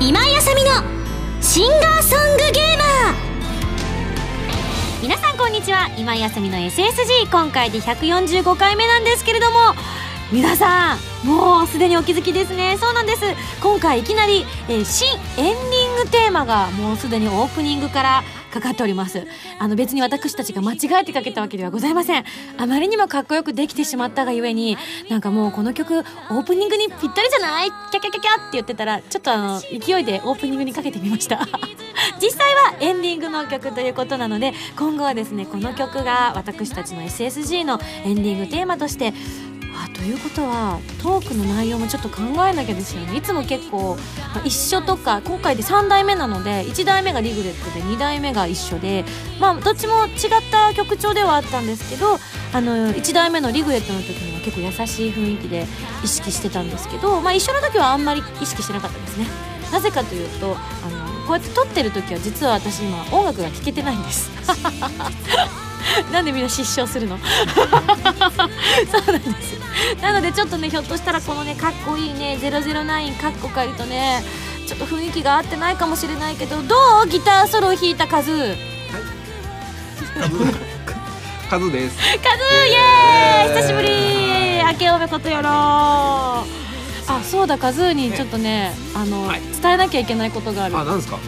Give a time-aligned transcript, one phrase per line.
[0.00, 0.70] 今井あさみの
[1.42, 3.16] シンガーソングゲーマー。
[5.02, 5.90] 皆さんこんにちは。
[5.98, 9.58] 今井あさみの SSG 今回で145回目なんですけれども
[10.32, 12.78] 皆さんもうすでにお気づきですね。
[12.80, 13.24] そうなんです。
[13.60, 19.26] 今回いきなり、えー新エンディングテーマがもうすでにオープニングからかかっております。
[19.58, 22.24] あの別に私たちが間違えてかけたわけではございません。
[22.58, 24.76] あまりにもかっこよくできてしまったがゆえに
[25.08, 31.46] なんかもうこの曲オープニングにぴったりじゃないキャキャキャキャって言ってたらちょっとあの勢いでオープニングにかけてみました。
[32.20, 39.12] 実際はエンディングの曲ということなので今後はですねこの曲が私たちの SSG のエンディングテーマとして
[39.94, 43.16] ということはトークの内容もちょっと考えなきゃですよね。
[43.16, 43.96] いつも結構、
[44.34, 49.04] まあ一緒とか今回で3代目なので1代目がリグレットで2代目が一緒で
[49.40, 50.16] まあどっちも違っ
[50.50, 52.18] た曲調ではあったんですけど
[52.52, 55.66] あの1代目のリグレットの時には結構優しい雰囲気で
[56.04, 59.26] 意識してたんですけど、まあ、一緒の時はあんまり意識してなかったですね。
[59.72, 64.30] なぜかというとあのこうやって撮ってる時は実は私今音楽が聴けてないんです。
[66.12, 67.18] なんでみんな失笑するの？
[67.58, 69.58] そうなんです。
[70.02, 74.22] なのでちょっとねひょっとしたらこのねかっこいいね009カッコ借りとね
[74.66, 77.08] ちょっと雰囲気が合ってないかもしれないけどどう？
[77.08, 78.56] ギターソロを弾いたカズー。
[81.48, 81.96] カズです。
[81.96, 83.56] カズーイエーイ。
[83.62, 83.88] 久しぶり。
[84.72, 85.48] 明けおめことよろ。
[85.48, 86.44] あ
[87.24, 89.40] そうだカズーにちょっとねあの、はい。
[89.60, 90.78] 伝えなきゃいけないことがある。
[90.78, 91.18] あ、なんですか？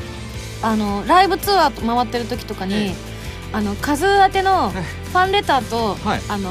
[0.62, 2.94] あのライブツアー回ってる時とかに、え
[3.53, 6.20] あのカズー宛てのファンレターと、はい。
[6.28, 6.50] あの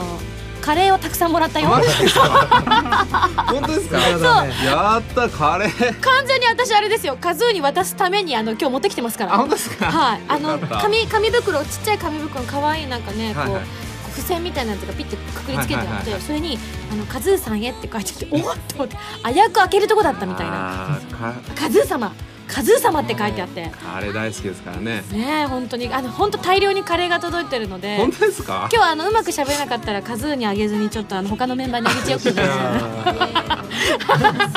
[0.61, 1.69] カレーをたくさんもらったよ。
[1.73, 3.97] 本当ですか？
[3.97, 4.23] そう。
[4.63, 5.99] やったカレー。
[5.99, 7.17] 完全に私あれですよ。
[7.19, 9.85] カズーに渡すためにあの今日持ってきてますかあ、ら本当ですか？
[9.91, 10.21] はい。
[10.27, 13.53] あの紙紙袋ちっちゃい紙袋可愛いなんかねこう、はい。
[13.55, 13.63] はい
[14.11, 16.59] 付箋みたいなやつがピッてくくりつけてあって、それに
[16.91, 18.97] あの「カズーさんへ」って書いてあっておっと思って
[19.33, 20.51] 危うく開けるとこだったみたいな。
[20.53, 22.11] あーか「カズー様
[22.53, 25.03] カズー様」って書いてあってカレー大好きですからね。
[25.11, 28.67] ねえ本当にあの本当大量にカレーが届いてるので本当ですか？
[28.71, 32.41] 今日はあのうまく喋れなかったらカズーにあげずにちょっとあの他のメンバーにあげちゃおうか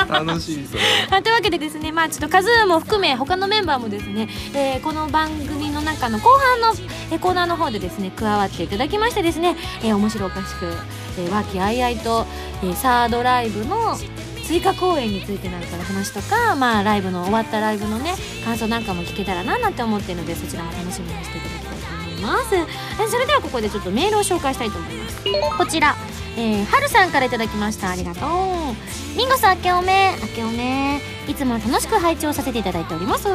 [0.07, 0.81] な 楽しいそれ。
[1.09, 6.73] はいというわけでですねまあちょっとカズーも含め他のメンバーもですね、えーこの番組の中の後半の、
[7.11, 10.73] えーコーナーの方でですね加わっていただきましてですね、えー面白おかしく、
[11.19, 12.25] えー和気あいあいと、
[12.63, 13.97] えーサードライブの
[14.45, 18.13] 追加公演についてなんかの話とか、まあ、ライブの終わったライブのね
[18.43, 22.55] 感想なんかも聞けたらななんて思ってるのでそちらも楽しみにしていただきたいと思います。
[22.55, 25.23] えそれではここでちょっとメールを紹介したいと思います。
[25.57, 25.95] こちら、
[26.37, 27.89] えー、はるさんからいただきました。
[27.89, 29.17] ありがとう。
[29.17, 30.15] ミンゴス明けおめ。
[30.21, 31.01] 明けおめ。
[31.27, 33.27] いつも楽しく拝聴させていただいております。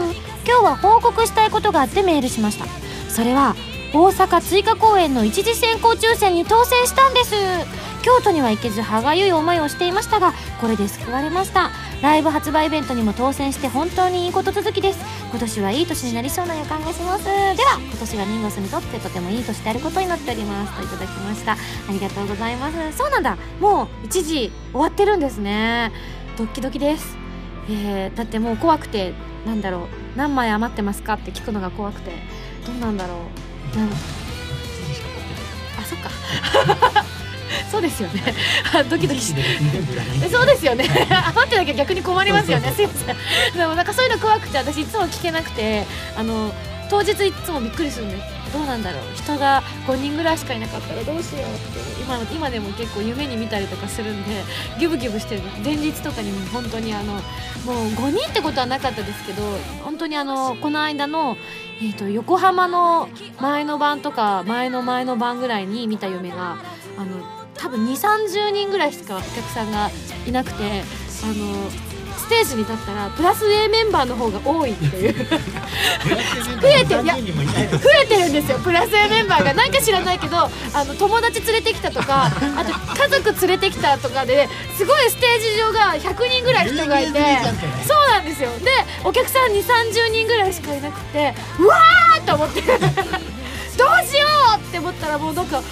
[0.47, 2.67] 今日は報告したいことがあってメールしました。
[3.09, 3.57] それは
[3.93, 7.35] 大阪追加公演の一次選考抽選に当選したんです。
[8.03, 11.71] 京都には行けず歯がゆい思いをしていましたがこれで救われました。
[12.03, 14.99] ライブ発売イベントにも当選して本当にいいこと続きです。
[15.31, 17.25] 今年はいい年になりそうな予感がします。
[17.25, 21.53] では今年はミンゴスにとってとてもいい年であることになっておりますといただきました。
[21.53, 21.57] あ
[21.91, 22.97] りがとうございます。
[22.97, 23.37] そうなんだ。
[23.61, 25.93] もう一時終わってるんですね。
[26.39, 27.17] ドッキドキです。
[27.69, 29.13] えー、だってもう怖くて
[29.47, 30.17] なんだろう。
[30.17, 32.13] 何枚余ってますかって聞くのが怖くて。
[32.67, 33.15] どうなんだろ
[33.75, 33.77] う。
[33.77, 33.93] なんあ
[35.85, 36.11] そっか。
[37.71, 38.35] そうですよね。
[38.91, 40.89] ドキドキしえそうですよね。
[41.29, 43.17] 余ってなきゃ逆に困りますよねすいません。
[43.57, 45.87] でもなんかそういうの怖くて私いつも聞けなくて
[46.17, 46.53] あの
[46.89, 48.23] 当日いつもびっくりするんです
[48.53, 49.03] どうなんだろう。
[49.15, 52.01] 人が5人ぐらいしかいなかったらどうしようって。
[52.03, 54.43] 今今でも結構夢に見たりとかするんで
[54.81, 55.43] ギュブギュブしてる。
[55.65, 57.23] 前日とかにも本当にあのもう
[57.95, 59.43] 5人ってことはなかったですけど
[59.85, 61.37] 本当にあのこの間の、
[61.81, 63.09] えー、と横浜の
[63.41, 66.57] 前の晩とか前の前の晩ぐらいに見た夢が
[66.99, 69.91] あの多分2 3 0人ぐらいしかお客さんが
[70.27, 70.83] いなくて
[71.23, 71.71] あの
[72.17, 75.13] ステージに立ったらプラス A メンバーの方が多いっていう。
[75.13, 78.59] 増えていや増えてるんですよ。
[78.61, 79.55] プラス A メンバーが。
[79.55, 80.49] なんか知らないけどあ
[80.85, 82.73] の友達連れてきたとかあと
[83.03, 87.19] 家族連れてきたとかですごいステージ上が100人ぐらい人がいて。
[87.87, 88.51] そうなんですよ。
[88.61, 88.71] で
[89.05, 92.63] お客さん2 3 0人ぐらいしかいなくてうわーって思って。
[93.77, 95.63] どうしようって思ったらもうなんか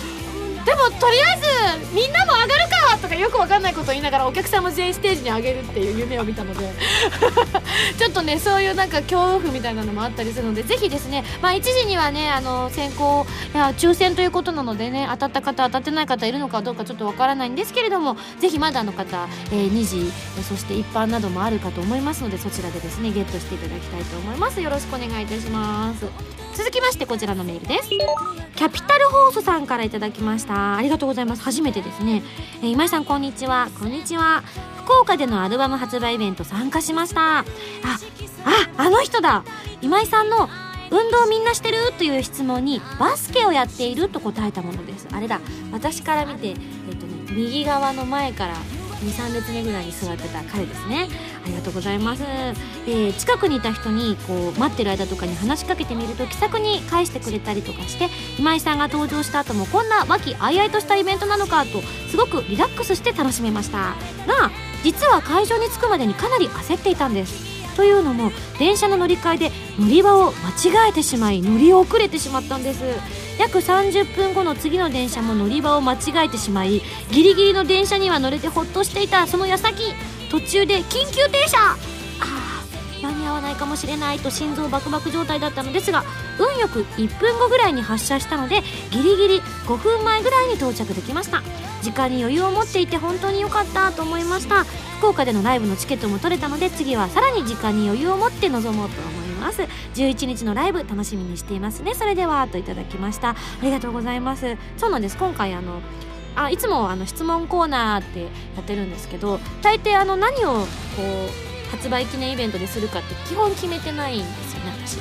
[0.68, 2.50] でもとりあえずみんなも上がる
[2.90, 6.68] かとかよくわかんないことを言いながらお客さんも全員ステージに上げるっていう夢を見たので。
[7.98, 20.12] ちょっとねそういうなんか恐怖みたいなのもあったりするのでぜひですねまあ1時にはねあの先行いや抽選ということなのでね当たった方当たってない方いるのかどうかちょっとわからないんですけれどもぜひまだの方、えー2時
[20.42, 24.60] そして一般などもあるかと思いますのでそちらでですねゲットしていただきたいと思います。
[24.60, 26.06] よろしくお願いいたします。
[26.54, 27.88] 続きましてこちらのメールです。
[28.56, 30.57] キャピタルホースさんからいただきました。
[30.58, 31.42] ありがとうございます。
[31.42, 32.22] 初めてですね、
[32.62, 33.68] えー今井さんこんにちは。
[33.78, 34.42] こんにちは。
[34.84, 37.40] 福岡でのアルバム発売イベント参加しました。
[37.40, 37.44] ああ
[38.76, 39.44] あの人だ。
[39.82, 40.48] 今井さんの
[40.90, 41.92] 運動みんなしてる？
[41.98, 44.08] という質問にバスケをやっている？
[44.08, 45.06] と答えたものです。
[45.12, 45.40] あれだ。
[45.72, 46.56] 私から見て、えっ
[46.96, 48.54] とね、右側の前から
[49.04, 51.08] 23列目ぐらいに座ってた彼ですね。
[51.44, 52.22] ありがとうございます、
[52.86, 58.08] えー近くにいた人にこう待ってる間とかに話しかけてみると気さくに返してくれたりとかして
[58.38, 61.80] 今井さんが登場した後もこんな和気あいあいとしたイベントなのかと
[62.10, 63.94] すごくリラックスして楽しめました。
[64.26, 64.50] が
[64.82, 67.48] 実は会場に着くまでにかなり焦っていたんです。
[67.76, 72.82] というのも電車の乗り換えで乗り場を間違えてしまい乗り遅れてしまったんです。
[73.38, 79.94] 約30分後の次の電車も乗り場を間違えてしまいギリギリの電車には乗れてほっとしていたその矢先
[80.30, 81.56] 途中で緊急停車。
[82.20, 82.64] あ
[83.00, 86.02] 間に合わないかもしれないと心臓バクバク状態だったのですが
[86.38, 91.42] 運よく1分後ぐらいに発車したのでギリギリ5分前ぐらいに到着できました。
[91.80, 94.64] 時間に余裕を持っていて本当に良かったと思いました。
[94.98, 99.17] 福岡でのライブのチケットも取れたので次はさらに時間に余裕を持って臨もうと思います。
[99.38, 99.62] ます。
[99.94, 101.94] 11日のライブ楽しみにしていますね。
[101.94, 103.30] それではといただきました。
[103.30, 104.56] ありがとうございます。
[104.76, 105.16] そうなんです。
[105.16, 105.80] 今回あの
[106.36, 108.26] あいつもあの質問コーナーってや
[108.60, 110.66] ってるんですけど大抵あの何をこ
[111.66, 114.98] う発売記念イベントでするかって基本決めてないんですよね私。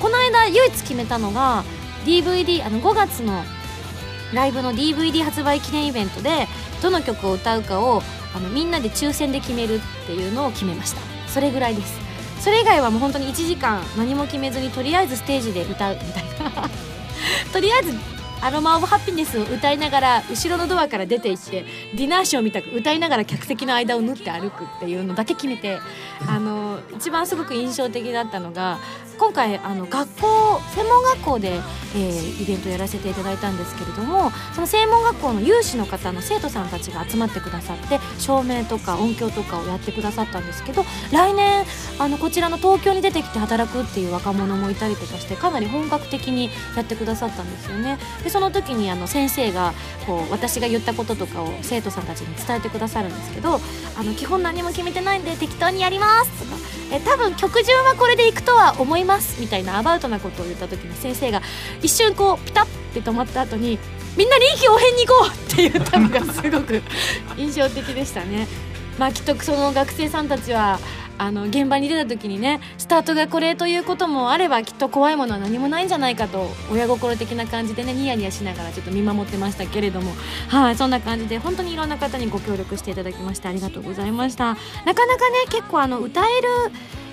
[0.00, 1.64] この間唯一決めたのが
[2.04, 3.42] DVD あの5月の
[4.34, 6.48] ライブの DVD 発売記念イベントで
[6.82, 8.02] どの曲を歌うかを
[8.34, 11.00] あのみんなで抽選で決めるっていうのを決めました。
[11.28, 12.03] それぐらいです。
[12.40, 16.68] それ以外はもう本当に1時間何も決めずにとりあえずステージで歌うみたいな。
[17.52, 18.13] とりあえず
[18.44, 21.64] アロマ・オブ・ハピネスを歌いながら後ろのドアから出て行って
[21.94, 25.78] ディナーショーみたく歌いながら客席の間を縫って歩くっていうのだけ決めて
[26.28, 28.80] あの一番すごく印象的だったのが
[29.16, 31.54] 今回あの学校専門学校で、
[31.96, 41.64] えーイベントをやらせていただいたんですけれどもその専門学校の有志の方の生徒さんたちが集まってくださって照明とか音響とかをやってくださったんですけど来年
[41.98, 47.98] あのこちらの東京に出てきて働くっていう若者もいたりとかしてかなり本格的にやってくださったんですよね。
[48.22, 49.72] でその時にあの先生が
[50.08, 53.60] こう私が言ったこととかを生徒さんたちに伝えてくださるんですけど
[53.96, 56.60] あの基本何も決めてないんで適当にやりますとか
[56.92, 61.42] え多分曲順はこれでいくとは思いますみたいなアバウトなことを言った時に先生が
[61.80, 63.78] 一瞬こうピタッて止まった後に
[64.16, 66.82] みんな臨機応変に行こうって言ったのがすごく
[67.36, 68.48] 印象的でしたね。
[68.98, 70.80] まあきっとその学生さんたちは
[71.18, 80.12] あの現場に出た時にねスタートがこれということもあればきっと怖いものは何もないんじゃないかと親心的な感じでねニヤニヤしながらちょっと見守ってましたけれども
[80.48, 84.54] はいそんな感じで本当にいろんな方にご協力していただきましてありがとうございました。
[84.84, 86.48] なかなかね結構あの歌える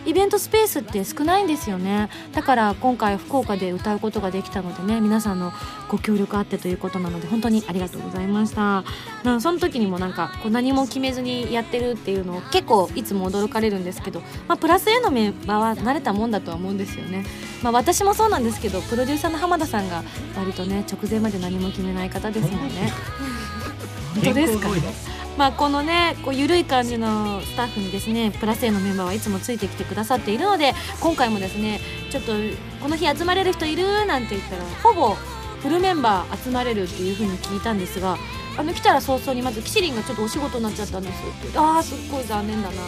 [0.06, 2.10] イベントスペースって少ないんですよね。
[2.34, 5.54] だから今回福岡で歌うことができたのでね皆さんの
[5.90, 8.84] ご協力あってということなので本当にありがとうございました。
[9.24, 17.24] なその時にもなんかこう何も決めずにやってるっていうのを結構いつも驚かれるんですけど、まあ、プラス A のメンバーは慣れたもんだとは思うんですよね、
[17.62, 20.04] まあ、私もそうなんですけどプロデューサーの浜田さんが
[20.36, 22.92] 割とね直前まで何も決めない方ですもんね。
[24.16, 24.68] 本当ですか？
[24.68, 31.80] 変更が多いのまあ、このねこう緩い感じのスタッフにですねプラス A のメンバーはいつもついてきてくださっているので今回もですね
[32.10, 32.34] ちょっと
[32.82, 35.16] この日集まれる人いるなんて言ったらほぼ
[35.62, 38.18] フルメンバー集まれるっていう風に聞いたんですが
[38.58, 41.48] あの来たら早々にまずキシリンがちょっとお仕事になっちゃったんです。
[41.48, 42.82] ってああすっごい残念だなと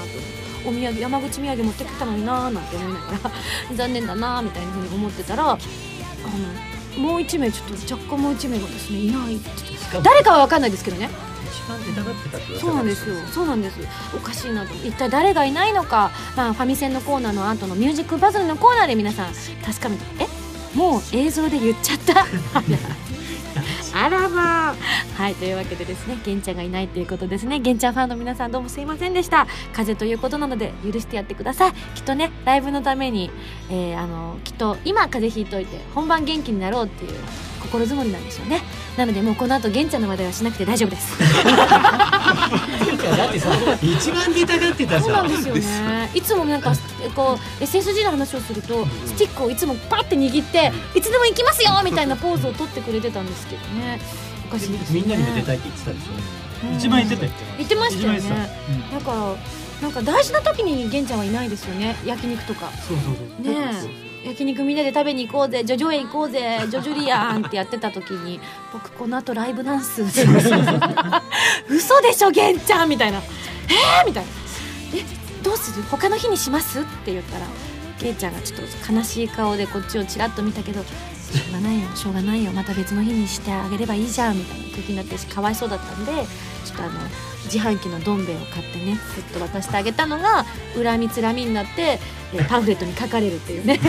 [0.65, 3.31] お土産山口土産持ってきたのになーなんて思いながら
[3.75, 5.57] 残念だなーみたいな風に思ってたらあ
[6.97, 9.51] のもう1名ちょっと若干もう1名がですねいないって
[10.03, 11.09] 誰かは分かんないですけどね
[11.63, 13.15] 一番出たがってたって噂そうなんですよ。
[13.31, 13.79] そうなんです。
[14.15, 14.73] おかしいなと。
[14.73, 19.33] 一体誰がいないのか、まあ、ファミセンのコーナーの後のミュージックバズルのコーナーで皆さん
[19.65, 22.25] 確かめてえもう映像で言っちゃった。
[23.95, 24.75] あらまあ。
[25.15, 27.59] はいというわけでですね玄ちゃんがいないということですね。
[27.59, 29.45] 玄ちゃんファンの皆さんどうもすいませんでした。
[29.71, 31.73] 風邪ということなので許してやってください。
[31.95, 33.29] きっとねライブのために、
[33.69, 37.11] えーあのきっと今風邪ひいといて本番元気になろうっていう
[37.63, 38.61] 心づもりなんでしょうね。
[38.97, 41.17] なのでもうこの後玄ちゃんの話題はしなくて大丈夫です。
[41.19, 41.25] だ
[43.27, 43.49] ってさ
[43.81, 46.11] 一番出たがってたじそうゃなんんですよね。
[46.13, 46.73] いつもなんか
[47.15, 53.99] こう SSG の話をするとスティックをいつもパッて握っていつでも行きますよみたいなポーズを取ってくれてたんですけどね。
[54.47, 55.01] おかしいですね。
[55.01, 56.03] みんなにも出たいって言ってたでし
[56.69, 56.75] うん。
[56.77, 57.25] 一番言ってた。
[57.25, 58.19] よ言ってましたよね。
[58.19, 59.35] 一番言ってただから
[59.81, 61.95] なんか大事な時に玄ちゃんはいないですよね。
[62.05, 62.71] 焼肉とか。
[62.87, 63.53] そうそうそう。
[63.53, 63.73] ね
[64.09, 68.39] え焼肉みんなで食べに行こうぜジョジョへ行こうぜジョジョリアンってやってた時に
[68.71, 70.01] 僕この後ライブダンス
[71.69, 73.19] 嘘でしょ玄ちゃんみたいな。
[73.19, 74.29] えー、みたいな。
[74.95, 75.03] え
[75.43, 75.83] どうする？
[75.89, 76.81] 他の日にします？
[76.81, 77.45] って言ったら
[77.99, 80.89] 玄ちゃんがちょっと悲しい顔でこっちをちらっと見たけどしょ
[81.49, 86.11] うがないよしょうがないよまた別の日にしてあげればいいじゃんみたいな時になってかわいそうだったんで
[86.65, 86.93] ちょっとあの
[87.45, 90.45] 自販機のどん兵衛を買ってねふっと渡してあげたのが
[90.81, 91.99] 恨みつらみになって、
[92.33, 93.79] えー パンフレットに書かれるっていうね。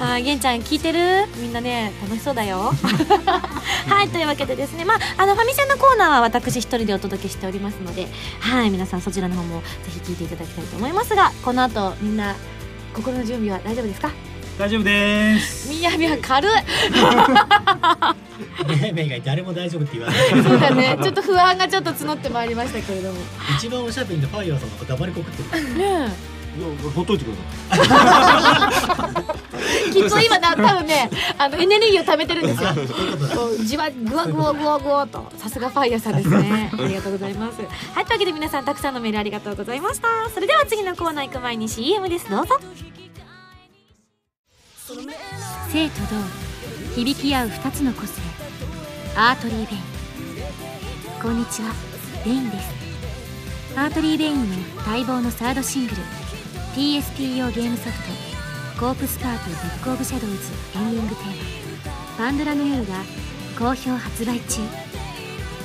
[0.00, 1.26] あーげんちゃん聞いてる？
[1.36, 2.72] みんなね楽しそうだよ。
[3.86, 8.08] はいというわけでですねまああのファミセンのコーナーは私一人でお届けしておりますので
[8.40, 12.34] はい皆さんそちらの方もぜひ聞いていただきたいと思いますがこの後みんな
[12.94, 14.10] 心の準備は大丈夫ですか？
[14.58, 15.68] 大丈夫です。
[15.70, 16.52] みやみは軽い。
[18.80, 20.28] ねめ以外誰も大丈夫って言わない。
[20.42, 20.98] そうだね。
[21.02, 23.18] ちょっと不安がちょっと募ってまいりましたけれども。
[23.56, 25.78] 一番おしゃべりのファイヤーさんのこと黙りこくってる。
[25.78, 26.08] ね
[26.94, 27.36] ほっといてくだ
[27.78, 29.10] さ
[29.88, 32.68] えきっと今だ多分ねあのエネルギーを貯めてるんですよ。
[33.64, 36.70] じわぐわぐわぐわぐわとさすがファイヤーさんですね。
[36.74, 37.62] ありがとうございます。
[37.94, 40.28] はいというわけで皆さんたくさんのメールありがとうございました。
[40.28, 42.28] それでは次のコーナー行く前に CM です。
[42.28, 42.60] どうぞ
[44.94, 46.00] 静と
[46.90, 48.20] 動響き合う2つの個性。
[49.16, 51.22] Artery Vein。
[51.22, 51.72] こんにちは
[52.22, 52.68] ベインです。
[53.74, 54.56] Artery Vein の
[54.86, 55.96] 待望のサードシングル
[56.74, 58.12] PSP 用ゲームソフト
[58.78, 60.36] 「コープスパーティー ブック・オブ・シャドウズ」
[60.76, 62.92] エンディングテーマ「パンドラの夜」が
[63.58, 64.60] 好評発売中。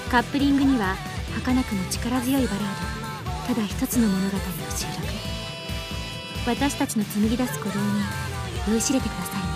[0.09, 0.95] カップリングには
[1.35, 3.53] 儚くも力強いバラード。
[3.53, 4.39] ただ一つの物語を
[4.73, 5.07] 収録。
[6.45, 7.87] 私たちの紡ぎ出す鼓動に
[8.67, 9.47] 酔いしれてくださいね。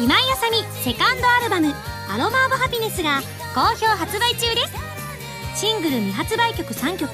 [0.00, 1.74] 今井あさみセカンドアルバム
[2.08, 3.20] 「アロマ・オブ・ハピネス」が
[3.54, 4.66] 好評発売中で
[5.54, 5.60] す。
[5.60, 7.10] シングル未発売曲3曲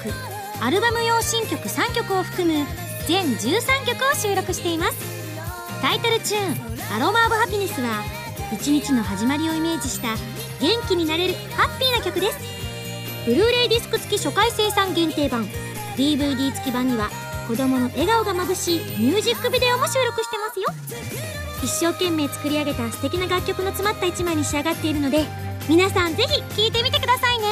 [0.61, 2.65] アルバム用新曲3曲を含む
[3.07, 4.97] 全13曲を収録しています。
[5.81, 6.55] タイトルチューン
[6.95, 8.03] 「アロマ・オブ・ハピネス」は
[8.53, 10.09] 一日の始まりをイメージした
[10.61, 12.37] 元気になれるハッピーな曲です。
[13.25, 15.49] ブルーレイディスク付き初回生産限定版
[15.97, 17.09] DVD 付き版には
[17.47, 20.65] 子供の笑顔がまぶしいミュージックビデオも収録してますよ。
[21.63, 25.25] 一生懸命作り上げた素敵な楽曲の詰まった一枚に仕上がっているので
[25.69, 27.45] 皆さんぜひ聴いてみてくださいね。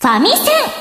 [0.00, 0.36] ファミセ
[0.74, 0.77] ン。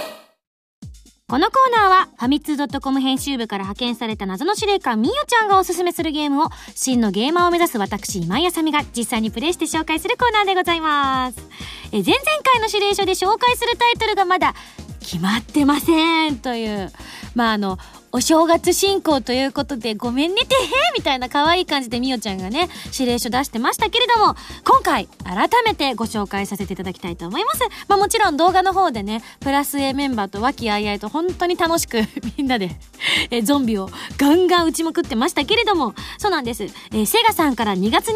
[1.30, 11.38] このコーナーはファミツー .com 編集部から派遣された謎の司令官みよちゃんがおすすめするゲームを真のゲーマーを目指す私今井あさみが実際にプレイして紹介するコーナーでございます。
[11.92, 14.56] え前々回の指令書で紹介するタイトルがまだ
[15.02, 16.94] 決まってませんという
[17.36, 17.78] まああの
[18.18, 20.58] お正月進行ということでごめんねてへ
[20.98, 27.60] みたいな可愛い感じでみおちゃんがね指令書出してましたけれども今回改めてご紹介させていただきたいと思います。
[27.88, 32.02] まあもちろん動画の方でねプラス A メンバーと和気あいあいと本当に楽しく
[32.40, 32.72] みんなで
[33.30, 38.14] えゾンビをガンガン打ちまくってましたけれどもそうなんです、えーセガさんから2月23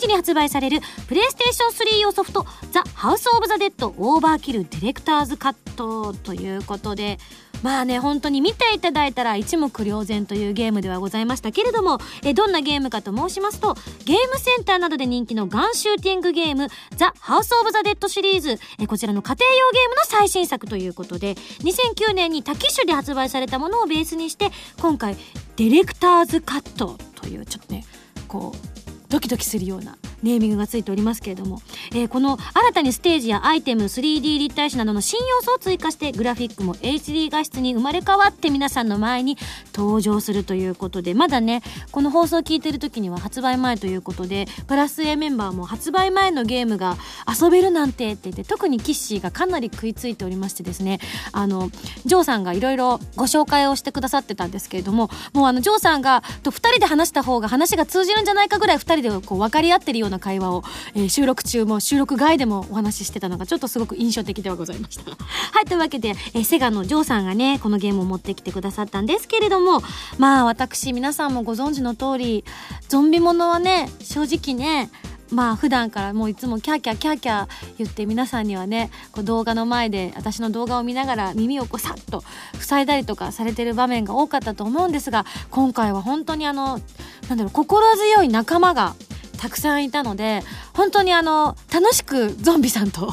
[0.00, 7.18] 日に発売されるプレイステーション3用ソフトザ・ハウス・オブ・ザ・デッド・オーバーキル・ディレクターズ・カットということで
[7.62, 18.58] まあね本当に見ていただいたら一目瞭然というゲームではございましたけれどもえどんなゲームかと申しますとゲームセンターなどで人気のガンシューティングゲームザ・ハウス・オブ・ザ・デッドシリーズ。
[18.78, 25.16] えこちらの家庭用ゲームの最新作ということで2009年に多機種で発売されたものをベースにして今回
[25.56, 27.84] ディレクターズカットというちょっとね
[28.28, 31.60] こうドキドキするようなネーミングがついておりますけれども、
[31.92, 39.38] えーこの新たにステージやアイテム 3D 立体視などの新要素を追加してグラフィックも HD 画質に生まれ変わって皆さんの前に
[39.74, 46.96] 登場するということでまだねこの放送を聞いてる時には発売前ということでプラス A メンバーも発売前のゲームが
[47.40, 51.00] 遊べるなんてって言って特にキッシーがかなり食いついておりましてですね
[51.32, 51.70] あの
[52.04, 60.62] ジョーさんがいろいろご紹介をしてくださってたんですけれどももうあのジョーさんがと2人で話した方が話が通じるんじゃないかぐらい2人でこう分かり合ってるような会話を、
[60.94, 65.10] えー収録中も収録外でもお話ししてたのがちょっとすごく印象的ではございました。
[65.10, 69.82] はいというわけで、えーセガのジョーさんがねこのゲームを持ってきてくださったんですけれども
[70.18, 72.44] まあ私皆さんもご存知の通り
[72.88, 74.90] ゾンビものはね正直ね
[75.30, 82.22] まあ普段からもういつもキャーキャーキャーキャー言って皆さんにはねこう動画の前で私の動画を見ながら耳をこうさっと
[82.60, 86.80] 塞いだりとかされてる場面が多かったと思うんですが今回は本当にあの
[87.28, 88.94] なんだろう心強い仲間が
[89.42, 90.40] たくさんいたので
[90.72, 93.12] 本当にあの楽しくゾンビさんと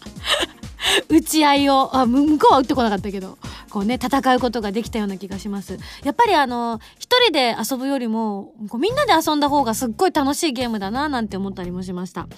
[1.08, 3.38] 打ち合いをあ向こうは打ってこなかったけど
[3.70, 5.78] こうね戦うことができたような気がします。
[6.04, 12.28] やっぱりあの一人で遊ぶよりもこうみんなで遊んだ方がすっごい楽しいゲームだななんて思ったりもしました。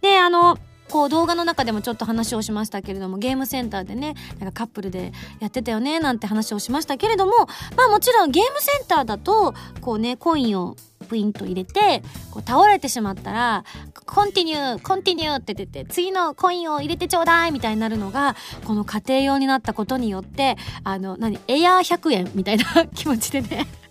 [0.00, 0.56] であの
[0.88, 7.32] こう動画の中でもちょっと話をしましたけれどもゲームセンターでねなんかカップルでやってたよねなんて話をしましたけれども
[7.76, 13.64] まあもちろんゲームセンターだとこうねコインをプインと入れてこう倒れてしまったら
[14.06, 23.83] 「コンティニューコンティニュー」って出て次のコインを入れてちょうだいみたいになるのがこの家庭用になったことによってあの何エアー100円みたいな気持ちでね。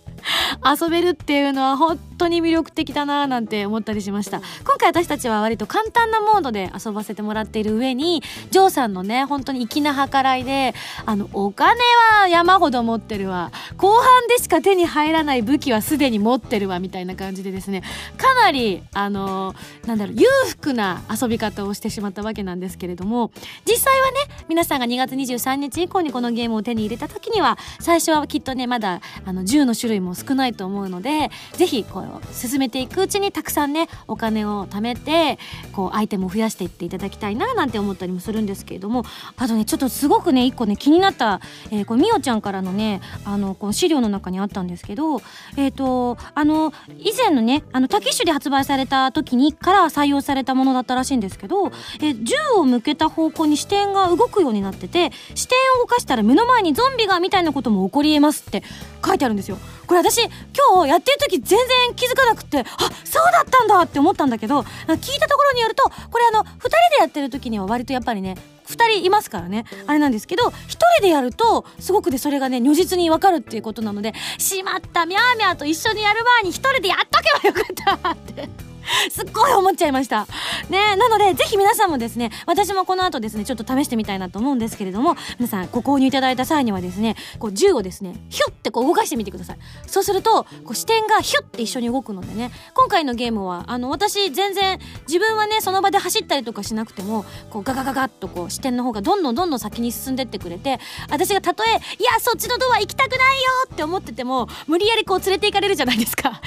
[0.64, 4.38] 遊べるっていうのは本当に魅力的だななんて思ったりしました。
[4.64, 10.74] 今回私たちは割と簡単なモードで遊ばせてもらっている上にジョーさんのね本当に粋な計らいで
[11.06, 11.80] あのお金
[12.20, 13.50] は山ほど持ってるわ。
[13.76, 17.82] 後半でしか手に入らない武器はすでに持ってるわみたいな感じでですね
[18.16, 19.54] かなりあの
[19.86, 23.30] なんだろう裕福な遊び方をしてしまったわけなんですけれども
[23.68, 35.38] 実際はね皆さんが2月23日以降にこのゲームを手に入れた時には最初はきっとねまだあの銃の種類も少ないと思うのでぜひこう進めていくうちにたくさんねお金を貯めて
[35.72, 39.04] こうアイテムを増やしていっていただきたいななんて思ったりもするんですけれども
[39.36, 41.40] あとねちょっとすごくね一個ね気になった、
[41.70, 45.20] えー、これみおちゃんからのねあのこの資料の中にあったんですけど
[45.56, 51.68] えっ、とあの以前のねあのタキッシュで発売された時にから採用されたものだったらしいんですけど、
[52.00, 58.62] えー銃を向けた方向に視点が動くようになってて視点を動かしたら目の前にゾンビがみたいなことも起こりえますって
[59.04, 59.58] 書いてあるんですよ。
[59.86, 62.64] これ私今日やってる時全然気づかなくてあ
[63.04, 69.64] そうだったんだって思ったんだけど聞いたところによるとこれあの2人でやってる時には割とやっぱりね2人いますからね。
[69.86, 78.73] あれなんですけど1人でやるとすごくでそれがね如実に分かるっていうことなのでしまったみゃーみゃーと一緒にやる前に1人でやっとけばよかったって。
[79.10, 80.26] すっごい思っちゃいました。
[80.68, 89.58] ねなので、ぜひ皆さんもですね、私もこの後ですね、ちょっと試してみたいなと思うんですけれども、皆さんご購入いただいた際にはですね、こう銃をですね、ヒュッてこう動かしてみてください。
[89.86, 100.78] そうすると、こう視点がヒュッて一緒に動くのでね、今回のゲームは、あの、私全然、自分はね、その場で走ったりとかしなくても、こうガガガガッとこう視点の方がどんどんどんどん先に進んでってくれて、
[101.10, 106.28] 私がたとえ、いや、そっちのドア行きたくないよって思ってても、無理やりこう連れて行かれるじゃないですか。
[106.28, 106.38] や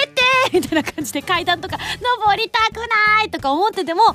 [0.00, 0.22] めて
[0.52, 4.14] みたいな感じで階段とか登りたくないとか思ってても、ほー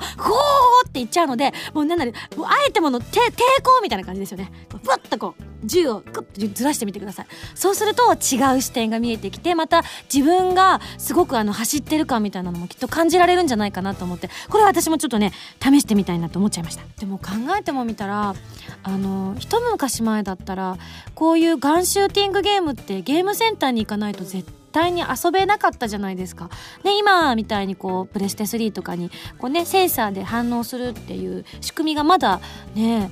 [0.84, 4.50] て言っちゃうので、もうなんだろう、もうあえてもの抵抵抗みたいな感じですよね。
[4.82, 7.26] ふわっとこう、銃をクッとずらしてみてください。
[7.54, 16.82] そうすると違う視点が見えてきて、また自分がすごくあの走ってる感みたいなのもきっと感じられるんじゃないかなと思って、これは私もちょっとね、試してみたいなと思っちゃいました。
[16.98, 17.26] でも考
[17.58, 18.34] えてもみたら、
[18.82, 20.78] あの、一昔前だったら、
[21.14, 26.50] こういうガンシューティングゲームってゲームセンターに行かないと絶対対に遊べなかったじゃないですか。
[26.84, 32.40] ね、今みたいにこう、プレステ3とかに、こうね、センサーで反応するっていう仕組みがまだ
[32.74, 33.10] ね、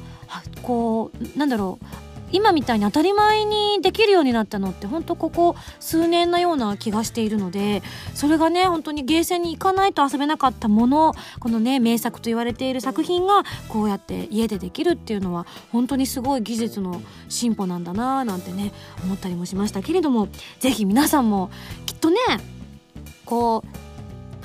[0.62, 1.84] こう、なんだろう、
[2.32, 7.82] 今みたいに当たり前にできるようになったのって本当ここ数年なような気がしているので
[8.14, 18.72] それがね本当にゲーセンに行かないと遊べなかったものこのね名作と言われている作品がこうやって家でできるっていうのは本当にすごい技術の進歩なんだなーなんてね
[19.04, 20.28] 思ったりもしましたけれども
[20.60, 21.50] ぜひ皆さんも
[21.86, 22.18] きっとね
[23.24, 23.88] こう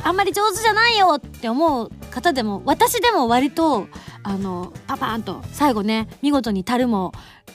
[0.04, 3.88] あんまり上手じゃないよって思う方でも私でも割と
[4.24, 7.14] あのパパーンと最後ね見事に樽も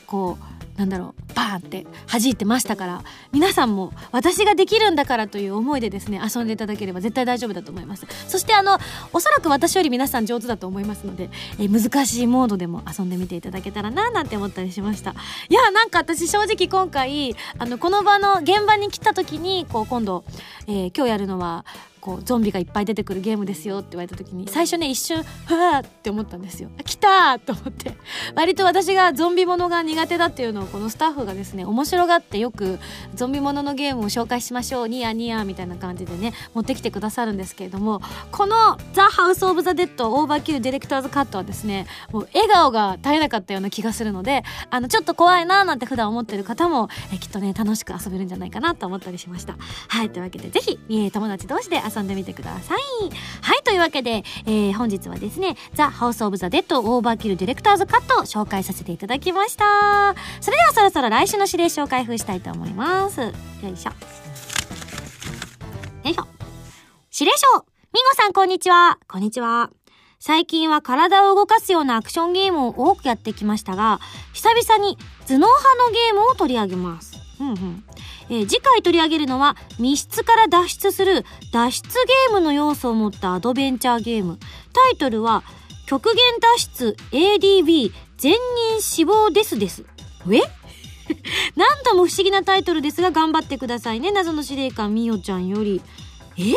[0.08, 8.06] こうなんだろうバーンって弾いてましたから皆さんも私ができるんだからという思いでですね遊んでいただければ絶対大丈夫だと思います。
[8.28, 8.78] そしてあの
[9.12, 15.14] おそらく私より皆さん上手だと思いますので、えー難しいモードでも遊んでみていただけたらななんて思ったりしました。
[15.48, 20.24] いやなんか私正直今回あのこの場の現場に来た時にこう今度、
[20.68, 21.64] えー今日やるのは
[22.08, 26.70] こうゾンビがいっぱい出てくるゲームですよって言われた時に最初ね一瞬ふわーって思ったんですよ。
[26.80, 27.92] あ来たーと思って。
[28.34, 32.78] 割と私がゾンビものが苦手だっていうのをこのスタッフがですね面白がってよく
[33.14, 38.00] ゾンビもののゲームを紹介しましょうニヤニヤみたいな感じでね持ってきてくださるんですけれども
[38.32, 49.56] この「ザ・ハウス・オブ・ザ・デッド・オーバーキル・ディレクターズ・カット」はですねもう笑顔が絶えなかったような気がするのであのちょっと怖いなーなんて普段思ってる方もえきっとね楽しく遊べるんじゃないかなと思ったりしました。
[49.88, 52.78] はいというわけでぜひ、え友達同士で遊んでみてください。
[53.42, 60.14] はいというわけで、えー本日はですね「ザ・ハウス・オブ・ザ・デッド・オーバーキル・ディレクターズ・カット」を紹介させていただきました。
[60.40, 63.20] それではそろそろ来週の指令書を開封したいと思います。
[63.20, 63.32] よ
[63.72, 63.90] いしょ。
[63.90, 66.26] よいしょ。
[67.18, 67.46] 指令書。
[67.92, 68.98] みごさんこんにちは。
[69.08, 69.70] こんにちは。
[70.20, 74.00] 最近は体を動かすようなアクションゲームを多くやってきましたが
[74.32, 77.12] 久々に頭脳派のゲームを取り上げます。
[77.40, 77.84] うんうん
[78.30, 84.38] えー次回取り上げるのは密室から脱出する脱出ゲームの要素を持ったアドベンチャーゲーム。
[84.72, 85.42] タイトルは
[85.86, 89.84] 極限脱出 ADB 全人死亡ですです。
[90.30, 90.40] え？
[91.56, 94.10] 何度も不思議なタイトルですが頑張ってくださいね。
[94.10, 95.80] 謎の司令官みおちゃんより。
[96.36, 96.54] え？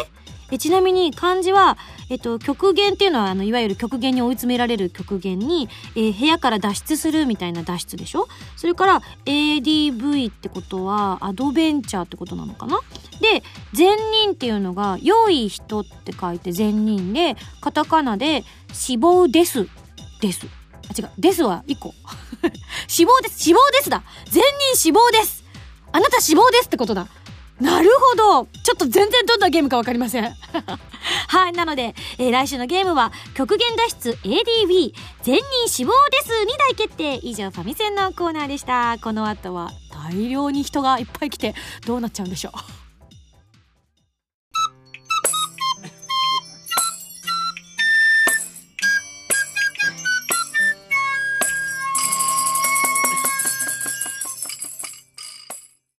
[0.52, 1.78] えちなみに漢字は、
[2.10, 8.28] えっと、極限っていうのはあのいわゆる極限に追い詰められる極限に、えー部屋から脱出するみたいな脱出でしょ？
[8.58, 12.80] それから ADV ってことはアドベンチャーってことなのかな？
[13.22, 19.68] で善人っていうのが良い人って書いて善人でカタカナで死亡です。
[20.22, 20.46] です。
[20.90, 21.10] あ違う。
[21.18, 21.94] ですは1個。
[22.88, 23.40] 死亡です。
[23.40, 24.04] 死亡ですだ。
[24.30, 25.44] 善人死亡です。
[25.92, 27.08] あなた死亡ですってことだ。
[27.62, 28.47] なるほど。
[28.63, 30.24] ちょっと全然どんなゲームかわかりません。
[31.28, 37.19] はいなので、えー来週のゲームは極限脱出 ADV 全人死亡ですに大決定。
[37.21, 38.97] 以上ファミセンのコーナーでした。
[39.04, 41.54] この後は大量に人がいっぱい来て
[41.86, 42.54] どうなっちゃうんでしょう。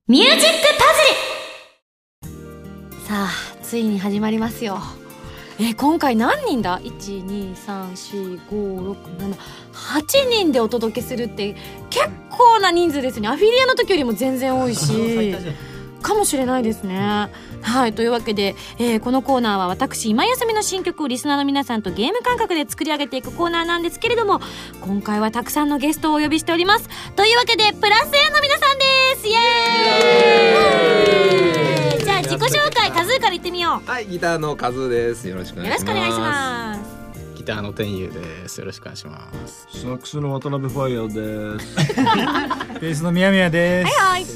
[0.08, 1.31] ミュージックパズル。
[3.12, 3.28] さあ
[3.62, 4.78] ついに始まりますよ
[5.58, 9.36] えー今回何人だ ?1234567
[9.74, 11.54] 8人でお届けするって
[11.90, 15.38] 結構な人数ですねアフィリエの時よりも全然多い最し
[16.00, 17.30] かもしれないですね。
[17.62, 17.92] はい。
[17.92, 24.40] というわけで、えーこのコーナーは私、今休みの新曲をリスナーの皆さんとゲーム感覚で作り上げていくコーナーなんですけれども、
[24.80, 26.88] 今回はたくさんのゲストをお呼びしております。
[27.14, 28.84] というわけで、プラス A の皆さんで
[29.16, 31.30] すイエー
[32.00, 35.64] イじゃあ自己紹介、ーから言ってみよはいギターのカズーですよろしくおう。
[35.64, 36.80] 願いします。
[37.36, 38.58] ギターの天佑です。
[38.58, 39.66] よろしくお願いします。
[39.72, 41.76] サックスの渡辺ファイヤーです。
[42.80, 43.92] ベースの宮宮です。
[43.98, 44.26] はい。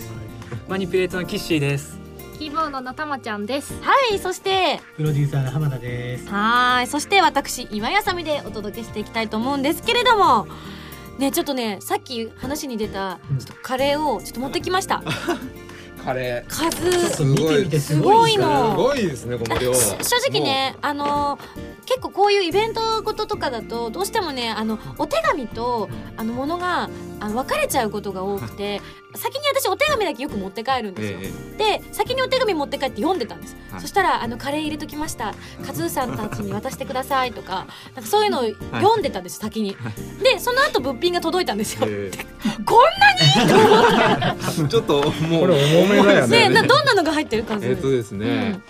[0.69, 1.97] マニピュレートのキッシーです。
[2.39, 3.73] キーボードのたまちゃんです。
[3.81, 4.19] はい。
[4.19, 6.87] そして、プロデューサーの浜田ですはい。
[6.87, 10.47] そして私、今やさみでお届けしていきたいと思うんですけれども、
[11.19, 15.03] ね、ちょっとね、さっき話に出た、うんちょっとカレーをちょっと持ってきました。
[16.07, 16.49] カレー。
[16.49, 19.75] カちょっズと見てみてすごいすごいのすごいですねこの量。
[19.75, 21.37] し正直ねあの
[21.85, 26.89] 結構こういうイベントごととかだとどうしてもねあのお手紙とあのものが
[27.21, 28.81] あの分かれちゃうことが多くて
[29.15, 33.81] 先に私お手紙だけよく持って帰るんですよ、えで先にお手紙持って帰って読んでたんです、はい。
[33.81, 35.35] そしたらあの「カレー入れときました。
[35.65, 38.43] カズーさんたちに渡してください」とか なんかそういうのを
[38.79, 39.77] 読んでたんです先に。
[40.23, 41.87] でその後物品が届いたんですよ。
[41.89, 42.25] ええ。
[42.65, 43.51] こんなに？
[43.51, 44.63] と思って。
[44.65, 46.49] え ちょっともうこれ重めだよね。
[46.51, 48.61] なねどんなのが入ってるカズーえっとですね、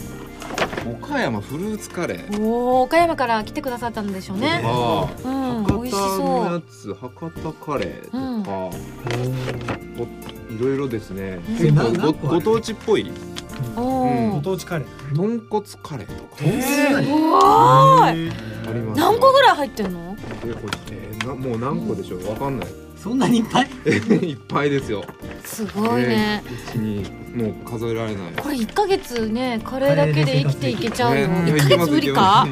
[0.91, 2.43] 岡山フルーツカレー。
[2.43, 4.61] おお岡山から来てくださったんでしょうね。
[4.65, 8.71] あうん博美味し多のやそうつ博多カレーとか、
[9.99, 11.41] おいろいろですね。
[11.49, 11.57] うん。
[11.57, 13.11] 結構ごご当地っぽい。
[13.77, 14.31] おうん。
[14.31, 15.15] おご当地カレー？
[15.15, 16.37] 豚骨カレーとか。
[16.43, 18.33] えすごーい。
[18.69, 20.17] あります何個ぐらい入ってんの？
[20.45, 22.29] えこれえーなもう何個でしょう？
[22.29, 22.69] わかんない
[23.07, 23.69] そんなにいっぱい？
[24.31, 25.05] いっぱいですよ。
[25.45, 26.43] すごいね。
[26.45, 27.05] うちに
[27.37, 28.33] もう数えられない。
[28.37, 31.43] これ1ヶ月ねカレーだけで生きていけちゃうの？
[31.45, 32.49] ね1ヶ月無理か？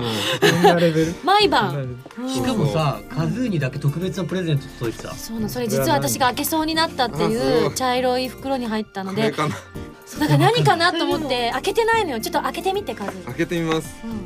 [1.25, 1.97] 毎晩。
[2.21, 2.31] うん。
[2.31, 5.13] しかもさカズーにだけ特別なプレゼント届いてた。
[5.15, 9.35] そうなのそれ実は私が開けそうになったっていう茶色い袋に入ったので。
[10.07, 12.21] そうだから何かなと思って開けてないのよ。
[12.21, 13.93] ちょっと開けてみてカズ開けてみます。
[14.05, 14.25] うん。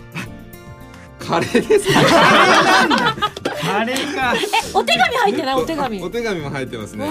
[1.26, 3.84] カレーですカレーか。
[3.84, 4.38] え
[4.74, 5.54] お手紙入ってない？
[5.56, 6.02] お手紙。
[6.02, 7.06] お手紙も入ってますね。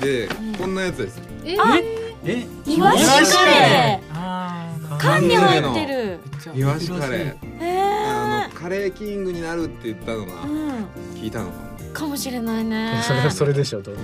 [0.00, 0.54] でうん。
[0.54, 1.20] こんなやつです。
[1.44, 1.78] えあ
[2.24, 2.46] え？
[2.66, 4.94] イワシカレあー。
[4.94, 4.98] あ。
[4.98, 6.20] 缶に入ってる。
[6.54, 7.64] イワシカレー。
[7.64, 10.84] へあえのカレーキングになるって言ったのがうん。
[11.14, 13.00] 聞いたのかかもしれないね。
[13.02, 13.96] それそれでしょどう？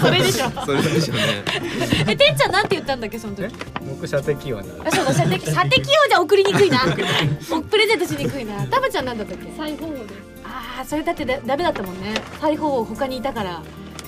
[0.00, 0.50] それでしょ。
[0.50, 1.22] なそれでしょ うね。
[2.08, 3.48] えてんちゃんなんて言ったんだっけその時？
[3.88, 4.68] 僕射的はな。
[4.86, 6.80] あそうだ射的 射的王じゃ送りにくいな。
[7.52, 8.64] おプレゼントしにくいな。
[8.66, 9.52] タブちゃんなんだったっけ？
[9.56, 10.14] 裁縫です。
[10.44, 12.14] ああそれだってだダメだったもんね。
[12.40, 13.62] 裁縫王他にいたから。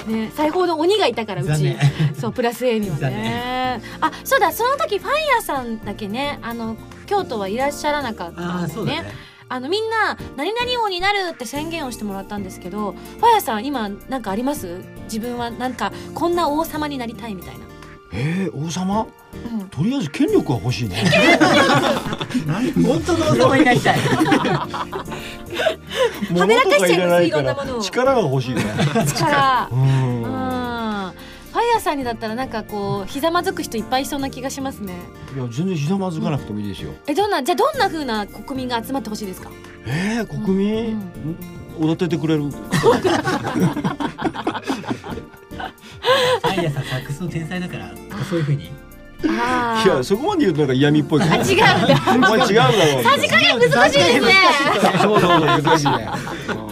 [0.06, 1.76] ね裁縫の鬼がいたからうち。
[2.20, 6.76] そうプラス A には残ねあそうだその時ファイヤーさんだけねあの
[7.06, 8.74] 京都はいらっしゃらなかったああんだよね。
[8.74, 14.80] そうだねあのみんな何々王になるって宣言をしてもらったんですけどファイヤーさん今なんかあります？
[15.04, 17.66] 自分はなんかこんな王様になりたいみたいな、
[18.14, 19.06] えー、王様？
[19.34, 21.04] うん、とりあえず権力は欲しいね。
[22.82, 23.98] 本当の王様になりたい。
[26.38, 27.82] はめらかしちゃいますいろんなものを。
[27.82, 28.62] 力が欲しいね。
[29.06, 29.68] 力。
[29.70, 30.41] ううんん。
[31.52, 34.94] ファイヤーさんにだったらなんかこうひざまずく人いっぱいいそうな気がしますね
[35.34, 36.92] いや全然ひざまずかなくてもいいですよ。
[37.06, 39.50] えどんなじゃあどんな風な国民が集まってほしいですか？
[39.86, 40.98] えー、国民、
[41.78, 42.44] 踊っててくれる？
[42.44, 47.90] ファイヤーさんサックスの天才だから
[48.28, 48.70] そういうふうに
[49.28, 51.22] あいやそこまで言うとなんか嫌味っぽい。
[51.22, 51.66] あ違うんだ
[52.14, 53.02] お前違うだろう。
[53.04, 54.32] さじ加減難しいですね
[55.02, 56.08] そうそうそう難しいね。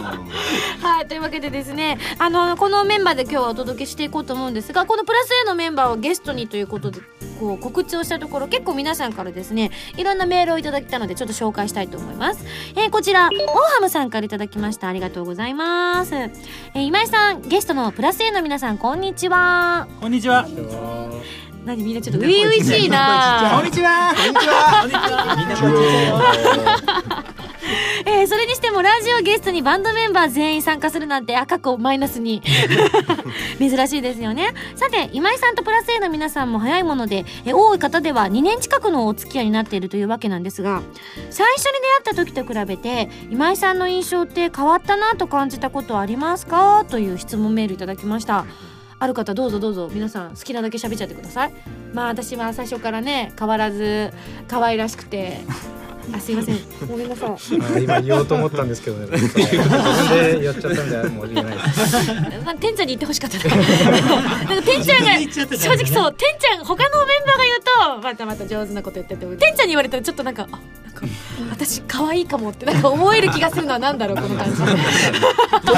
[0.81, 6.99] はいというわけでですねあのこのメンバーで今日はお届けしていこうと思うんですがこのプラス A のメンバーをゲストにということで
[7.39, 14.87] こう告知をしたところ結構皆さんからですねいろんなメールをいただいたのでちょっと紹介したいと思います、えーこちらオーハムさんからいただきました。
[14.89, 19.87] ありがとうございます、えー今井さんゲストのプラス A の皆さんこんにちは。
[19.99, 20.45] こんにちは。
[21.65, 23.51] 何みんなちょっと初々しいな。
[23.55, 24.13] こんにちは。
[24.17, 24.83] こんにちは。
[24.85, 27.20] みんなこんにちは
[28.21, 32.41] えーそれにしてもラジオゲストにバンドメンバー全員参加するなんて赤子マイナスに。
[33.57, 34.53] 珍しいですよね。
[34.75, 40.81] さて今井さんとプラス A の皆さんも早いもので、えー多い方では2年近くのお付き合いになっているというわけなんですが
[41.31, 41.73] 最初に
[42.05, 46.85] 出会った時と比べて今井さんの印象って変わったなと感じたことはありますか？
[46.89, 48.45] という質問メールいただきました。
[48.99, 49.89] ある方どうぞどうぞ。
[49.91, 51.53] 皆さん好きなだけ喋っちゃってください。
[51.93, 54.11] まあ私は最初からね変わらず
[54.47, 55.39] 可愛らしくて
[56.13, 56.57] あすいません。
[56.87, 57.29] ごめんなさい。
[57.29, 59.17] あ今言おうと思ったんですけどね。
[59.17, 62.13] 自分でやっちゃったんでもう言えないです。
[62.45, 63.55] まあ、てんちゃんに言ってほしかったな。
[63.55, 71.05] なんかてんちゃんが正直そう、てんちゃん他のメンバーが言うとまたまた上手なこと言ってても、てんちゃんに言われたらちょっとなんかあなんか
[71.51, 74.61] 私可愛いかもってなんか思える気がするのはなんだろうこの感じ。
[74.61, 74.65] あ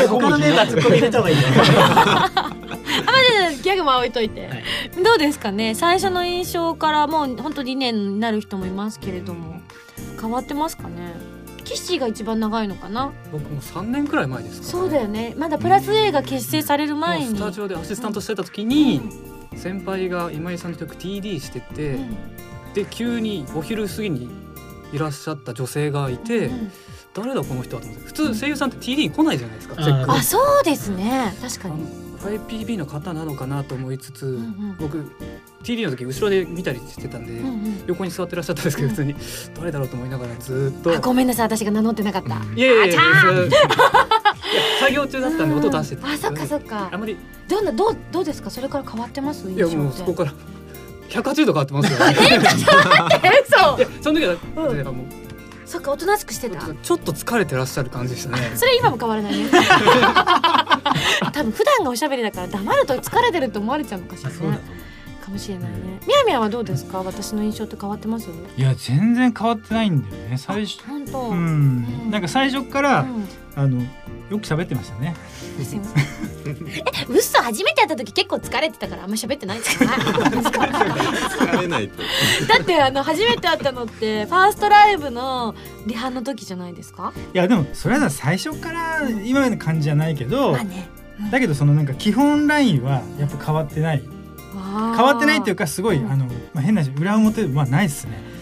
[0.08, 2.52] 他のメンバーツッコミ入れた方がいい よまあ
[3.62, 4.64] ギャグも置いといて、はい。
[5.04, 5.76] どうですかね。
[5.76, 9.62] 最初の印象からもう本当2年になる人もいますけれども
[10.20, 11.14] 変わってますかね？
[11.64, 13.12] キッシーが一番長いのかな？
[13.32, 15.34] 僕も3年くらい前ですか、そうだよね。
[15.38, 17.26] まだプラス A が結成される前に。
[17.28, 19.02] もうスタジオでアシスタントしてた時に、
[19.56, 22.18] 先輩が今井さんの曲 TD してて、うん
[22.74, 24.32] で急にお昼過ぎに
[24.92, 26.72] いらっしゃった女性がいて、うん
[27.14, 32.03] 誰だこの人はと思って普通声優さんって TD に来ないじゃないですか、あーチェックあそうですね確かに。
[32.24, 34.76] YPB の方なのかなと思いつつ、うんうん。
[34.80, 35.04] 僕
[35.64, 37.84] TD の時後ろで見たりしてたんで、うんうん。
[37.88, 38.96] 横に座ってらっしゃったんですけどうん。
[38.96, 39.16] 普通に
[39.56, 40.92] 誰だろうと思いながらずっと。
[40.96, 41.46] あごめんなさい。
[41.48, 42.30] 私が名乗ってなかった。
[42.56, 43.00] いやいやいや
[44.80, 46.90] 作業中だったんで音出しててあそっかそっか。
[46.92, 47.18] あんまり。
[47.48, 48.50] どんなどうどうですか？
[48.50, 49.50] それから変わってます？
[49.50, 50.34] いやもうそこから
[51.10, 52.16] 180度変わってますよ、 ね。
[54.02, 54.86] その時は、うん。
[54.86, 55.06] もう。
[55.66, 56.60] そっかおとなしくしてた。
[56.62, 58.52] ちょっと疲れてらっしゃる感じでしたね。
[58.56, 59.46] それ今も変わらないね
[61.44, 64.60] 多分普段がおしゃべりだから黙ると疲れてると思われちゃうのかしらね。
[65.22, 65.78] かもしれないね。
[66.06, 67.02] みやみやはどうですか？
[67.02, 68.30] 私の印象って変わってます？
[68.58, 70.38] いや全然変わってないんだよね。
[70.38, 71.30] 最初本当？
[71.30, 72.08] ううん。
[72.08, 73.26] んなんか最初から、うん。
[73.56, 75.16] あのよく喋ってましたね。
[75.64, 76.04] すいません
[76.68, 79.86] え嘘初めて会った時結構疲れてたからあんま喋ってないですか？
[79.86, 82.02] 疲れないと。
[82.48, 87.14] だってあの初めて会ったのってファーストライブのリハの時じゃないですか？
[87.34, 90.90] いやでもそれは最初から今の感じじゃないけどまあね
[91.32, 94.04] だけどそのなんか基本ラインはやっぱ変わってない。
[94.54, 96.12] 変変わってないっていうかすごい、うん。
[96.12, 98.34] あの、まあ、変な話裏表はないっすね。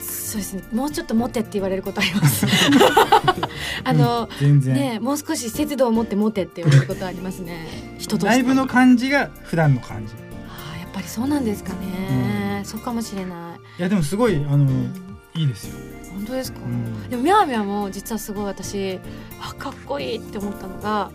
[0.00, 0.62] そうですね。
[0.72, 2.46] もうちょっと持ってって言われることあります。
[3.84, 7.96] あの、うんねもう少し節度を持って持てって言われることありますね。
[7.98, 10.12] 人とライブの感じが普段の感じ。
[10.48, 14.92] あーやっぱりそうなんですかね、そうかもしれない、いやでもすごいあの、うん。
[15.34, 15.74] いいですよ、
[16.12, 17.08] 本当ですか、うん。
[17.08, 18.98] でもみゃーみゃーも実はすごい私
[19.40, 21.10] あかっこいいって思ったのが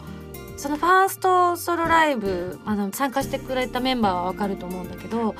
[0.62, 5.34] そのファーストソロライブあの参加してくれたメンバーはわかると思うんだけど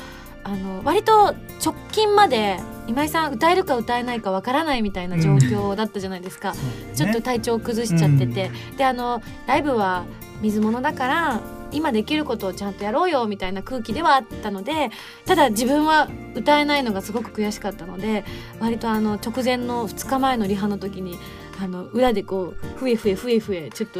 [0.44, 2.58] あの割と直近まで
[2.88, 6.56] 今井さん歌えるか歌えないかわからないみたいな状況だったじゃないですか、
[6.96, 10.06] ちょっと体調崩しちゃってて、であのライブは
[10.42, 14.90] 水物だから今できることをちゃんとやろうよみたいな空気ではあったので
[15.26, 18.26] ただ自分は歌えないのがすごく悔しかったので
[18.60, 21.20] 割とあの直前の2日前のリハの時に
[21.62, 24.00] あの裏でこうふえふえふえふえちょっと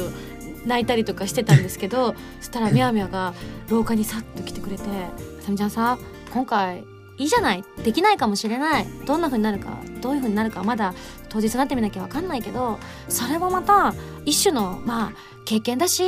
[0.66, 3.34] 泣いたりとかしてたんですけど そしたらみやみやが
[3.68, 4.82] 廊下にさっと来てくれて
[5.40, 5.98] 「さみちゃんさ
[6.32, 6.84] 今回
[7.18, 8.86] いいじゃないできないかもしれない。
[9.06, 10.94] どんな風になるかどういう風になるかまだ
[11.32, 13.94] 当日になってみなきゃ分かんないけどそれもまた
[14.26, 15.12] 一種のまあ
[15.44, 16.04] 経験だし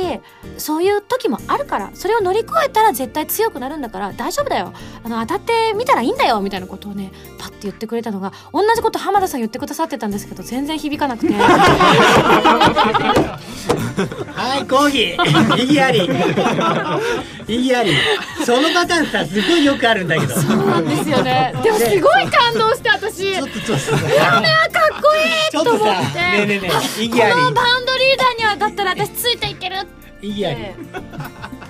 [0.57, 4.71] そういう時もあるからそれを乗り越えたら絶対強くなるんだから大丈夫だよ。
[5.03, 11.33] あの当たってみたらいいんだよみたいなことをねパッて言ってくれたのが同じこと浜田さん言ってくださってたんですけど全然響かなくて。
[13.95, 16.09] はい、講義意義あり。
[17.47, 17.93] 意義あり。
[18.45, 20.35] そのパターンさ、すごいよくあるんだけど。
[20.35, 21.53] そうなんですよね。
[21.63, 23.33] でもすごい感動して私。
[23.33, 23.85] ちょっとちょっと。
[23.85, 25.85] さかっこいいちょっと思って。
[25.85, 29.85] ねえねえねこのあバンドリーダーにはだったら私ついていけるっ
[30.21, 30.75] り意義ありて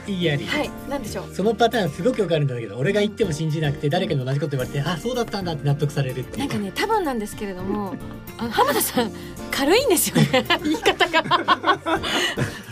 [0.07, 1.33] 意義ありはいなんでしょう。
[1.33, 6.45] そのパターンすごくよくあるんだけど俺が言っても信じなくて誰かに同じこと言われてあそうだったんだって納得されるっていう。
[6.45, 7.95] んなかね多分なんですけれども
[8.37, 9.11] あの浜田さん
[9.51, 10.45] 軽いんですよね。
[10.63, 11.23] 言い方が。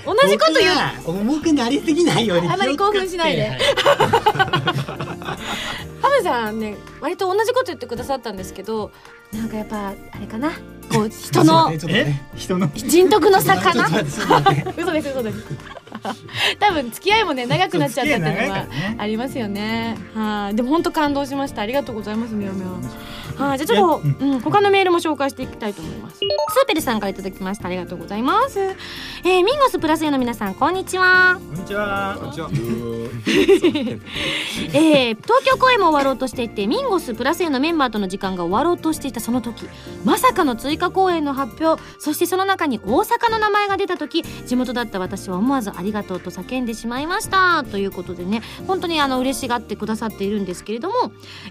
[0.05, 0.75] 同じこと言う。
[1.05, 3.57] 重くなりすぎないようにあまり興奮しないで
[6.03, 8.91] 浜田さんね割と同じこと言ってくださったんですけど
[9.31, 10.51] なんかやっぱあれかな？
[10.91, 11.71] こう 人の
[12.35, 13.87] 人の人徳の差かな？
[14.77, 15.37] 嘘です嘘です
[16.59, 18.65] 多分付き合いもね長くなっちゃったっていうのは
[18.97, 19.97] ありますよね。
[20.13, 20.55] はい。
[20.55, 21.61] でも本当感動しました。
[21.61, 22.67] ありがとうございますみよみよ
[23.37, 23.57] はい。
[23.57, 26.17] じゃあちょっと、うん、他のメールも紹介していきたいと思います。
[26.17, 27.67] スーペルさんからいただきました。
[27.67, 28.59] ありがとうございます。
[28.59, 31.39] えー、ミンゴスプラス A の皆さんこんにちは。
[31.39, 32.17] こんにちは。
[32.19, 32.49] こんにちは。
[34.73, 39.67] えー、東京公演も終わろうとしていてミンゴスプラス A のメンバーとの時間が終わろうとしていたその時
[40.03, 47.63] まさかの追加公演の発表そしてその中に大阪の名前が出た時地元だった私は思わずありがとうと叫んでしまいました。
[47.63, 50.95] ということでね本当にあの嬉しがってくださっているんですけれども、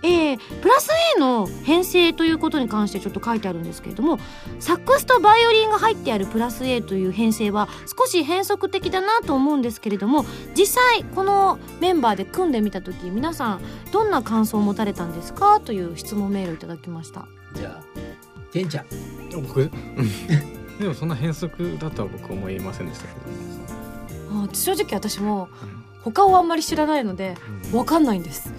[0.02, 4.18] えー、プラス A の編成ということに関してちょっと書いてあるんですけれども
[4.58, 7.68] サックスとバイオリンが入ってあるプラス A という編成は
[7.98, 10.24] 少し変則的だなと思うんですけれども
[10.56, 13.60] 実際このメンバーで組んでみた時皆さん
[13.92, 15.60] どんな感想を持たれたんですか？
[15.60, 17.26] という質問メールをいただきました。
[17.54, 18.86] じゃあてんちゃん。
[19.42, 19.70] 僕？
[20.78, 23.81] でもそんな変則だとは僕思いませんでしたけ
[24.32, 25.48] あ正直私も
[26.02, 27.36] 他をあんまり知らないので
[27.72, 28.52] わかんないんです。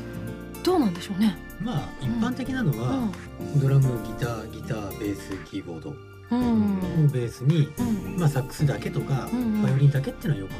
[0.64, 1.38] どうなんでしょうね。
[1.62, 3.10] まあ一般的なのは、
[3.58, 5.94] ドラムギターギターベースキーボード。
[6.32, 6.80] うん。
[7.06, 8.20] をベースに、うん。
[8.20, 10.52] まあ、サックスだけとか、うんバイオリンだけっていうのはよく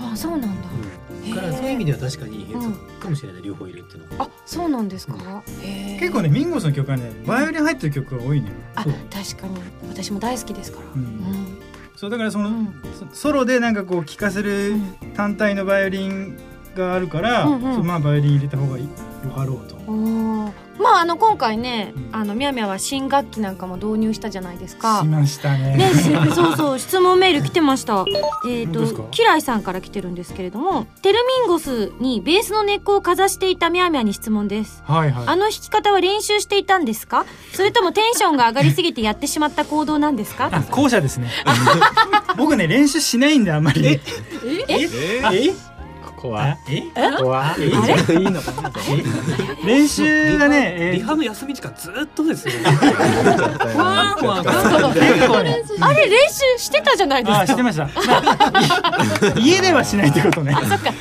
[0.00, 0.48] ある、あそうなんだ。
[1.24, 4.24] うん、だからそういう意味では確かに変則かもしれない、両方いるっていうのは。
[4.24, 5.14] あそうなんですか？
[6.00, 8.96] 結構ねミンゴスの曲はねバイオリン入ってる曲が多いのよあ確
[9.36, 9.60] かに。
[9.88, 10.84] 私も大好きですから。
[10.94, 11.00] うん。
[11.00, 11.58] うん
[12.00, 12.72] そうだからその、うん。
[13.12, 14.72] そソロでなんかこう聴かせる
[15.14, 16.34] 単体のバイオリン
[16.74, 17.86] があるから、うんうん。
[17.86, 18.90] まあバイオリン入れた方がいいよ
[19.36, 19.76] かろうと。
[20.80, 25.76] まああの今回ねうんあのみやみやは新楽器なんかも導入したじゃないですかしましたね。
[25.76, 25.90] ね、
[26.34, 28.04] そうそう質問メール来てました。
[28.46, 29.02] えっ、本当ですか？
[29.02, 34.82] とキライさんから来てるんですけれども、テルミンゴスにベースの根っこをかざしていたミャーミャーに質問です。
[34.86, 35.24] はいはい。
[35.26, 37.24] あの弾き方は練習していたんですか？
[37.52, 40.48] それともテンションが上がりすぎてやってしまった行動なんですか？
[40.52, 41.30] あ後者ですね。
[42.36, 43.86] 僕ね練習しないんであんまり。
[43.86, 44.00] え？
[44.68, 44.86] え？
[44.86, 45.34] ここは。
[45.34, 45.52] え？
[46.20, 46.58] ここは。
[46.68, 46.74] え？
[46.74, 48.70] いいのかな。
[49.64, 52.54] 練習がね、えリハの休み時間ずっとですよ。
[55.80, 57.46] あれ練習してたじゃないですあ、か。
[57.46, 57.88] してました。
[59.40, 60.54] 家ではしないってことね。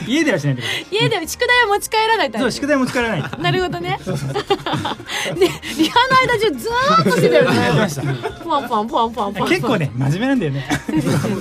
[0.08, 3.24] 家ではしないってこ家で宿題を持ち帰らないそう宿題持ち帰らない。
[3.42, 4.00] なるほどね。
[4.06, 7.90] でリハの間中ずーっとしてたよやってまね。
[7.90, 8.02] した。
[8.44, 9.50] ポワンポワンポワンポワンポワン。
[9.50, 10.70] 結構ね真面目なんだよね。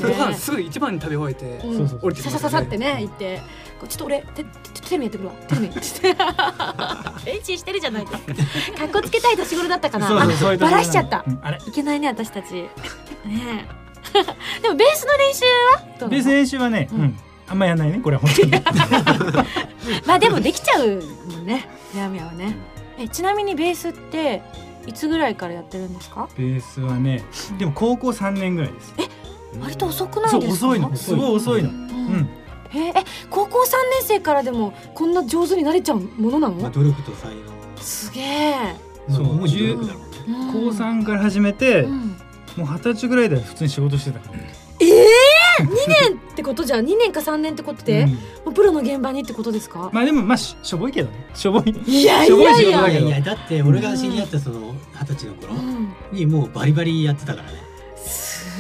[0.02, 3.40] ご飯すぐ一番に食べ終えて、うんそうそう降りてきささささってね行って
[3.86, 4.50] ちょっと俺てて
[4.88, 5.34] テレビやってくるわ。
[5.48, 5.66] テレビ。
[5.68, 5.70] っ
[7.24, 8.78] て練習してるじゃないですか。
[8.78, 10.08] かっこつけたい年頃だったかな。
[10.58, 11.24] バラしちゃった。
[11.66, 12.54] いけないね私たち。
[12.54, 12.68] ね
[13.26, 14.62] え。
[14.62, 15.44] でもベースの練習
[16.04, 16.08] は？
[16.08, 17.02] ベース練習はね、ううん。
[17.02, 17.18] ん。
[17.50, 18.52] あんまやんないねこれは本当に。
[20.06, 21.68] まあでもできちゃうもんね。
[21.94, 22.56] みやみやはね。
[22.98, 24.42] えちなみにベースって
[24.86, 26.28] いつぐらいからやってるんですか？
[26.36, 27.24] ベースはね、
[27.58, 28.94] でも高校三年ぐらいです。
[29.60, 30.66] 割と遅くなそいうですか？
[30.68, 30.96] 遅いの。
[30.96, 31.68] すごい遅いの。
[31.70, 32.28] ううん
[32.74, 32.94] ええ
[33.31, 33.64] 高校3
[34.00, 36.57] 年生からでもこんな上手になれちゃうものなの？
[36.57, 37.33] まあ、努力と才
[37.81, 38.54] すげえ、
[39.09, 40.09] 能そうまあ主に努力だろうね。
[40.28, 42.16] うん高三から始めて、うん。
[42.57, 44.38] もう二十歳ぐらいで普通に仕事してたから。
[44.81, 45.68] ええー、2
[46.11, 46.64] 年ってこと？
[46.64, 48.09] じゃん2年か3年ってことで、うん。
[48.11, 48.16] も
[48.48, 51.31] うプロの現場にってことですか、まあでもまあししょぼいけどね。
[51.35, 51.70] しょぼい。
[51.87, 52.88] いやいやいや。
[52.88, 57.59] いやいやだって俺が知り合ったその二十歳の頃うん、にもうバリバリやってたからね。
[57.59, 57.67] す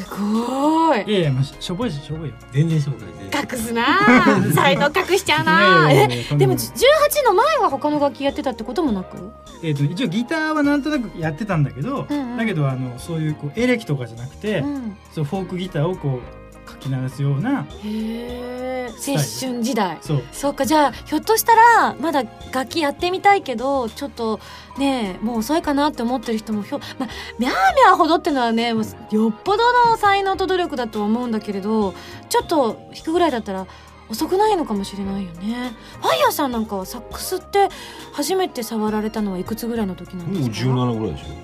[0.04, 1.02] ごい。
[1.06, 2.34] いやいやまあししょぼいししょぼいよ。
[2.52, 3.82] 全然しょぼくない隠すな。
[4.00, 5.90] あ才能隠しちゃうな。
[5.92, 9.30] えでも18の前は他の楽器やってたってこともなく？
[9.62, 12.36] えっ、と一応ギターはなんとなくやってたんだけど、うんうん。
[12.36, 14.96] だけどあのそういうこうエレキとかじゃなくて、うん。
[15.12, 16.37] そうフォークギターをこう
[16.78, 19.98] かき鳴らすようなへ青春時代。
[20.00, 20.22] そう。
[20.32, 20.64] そうか。
[20.64, 24.40] じゃあひょっとしたらまだ楽器やってみたいけどちょっと
[24.78, 31.94] ねもう遅いかなって思ってる人もひょ、まあ、ミャーミャーほどってのはねもうよっぽどの才能と努力だとは思うんだけれど
[32.28, 33.66] ちょっと弾くぐらいだったら
[34.08, 35.72] 遅くないのかもしれないよね。
[36.00, 37.68] ファイヤーさんなんかはサックスって
[38.12, 41.36] 初めて触られたのはいくつぐらいの時なんもうですか？17ぐらいですよ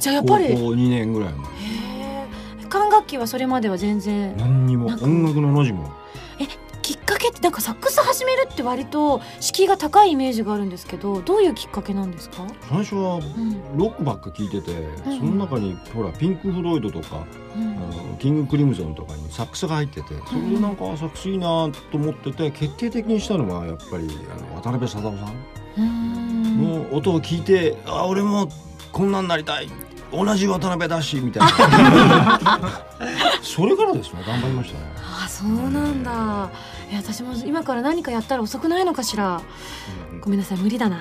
[0.00, 0.46] じゃあやっぱり。
[0.46, 1.38] へ高校2年ぐらいの。
[1.90, 1.93] え
[2.74, 4.86] 管楽器はそれまでは全然何にも。
[4.86, 5.92] 音楽のの字も。
[6.82, 13.78] きっかけってなんかサックス始めるって割と敷居が高いイメージがあるんですけどどういうきっかけなんですか、最初はうん。
[13.78, 15.18] ロックばっか聴いてて、ん。
[15.18, 17.24] その中にほらピンク・フロイドとか
[17.56, 17.62] うん。
[17.62, 25.36] あのキング・クリムゾンとかにサックスが入っててそれでなんかあサックスいいなと思ってて決定的にしたのがやっぱりあの渡辺貞夫さん
[25.78, 26.90] うん。
[26.90, 28.48] の音を聞いて、あ俺も
[28.92, 29.68] こんなんなりたい
[30.12, 32.40] 同じ渡辺だしみたいな。
[33.42, 34.84] それからですね頑張りましたね。
[35.24, 36.50] あそうなんだ。
[36.90, 39.40] いや私も今から何かやったら遅くないのかしら。
[40.20, 40.96] ごめんなさい無理だな。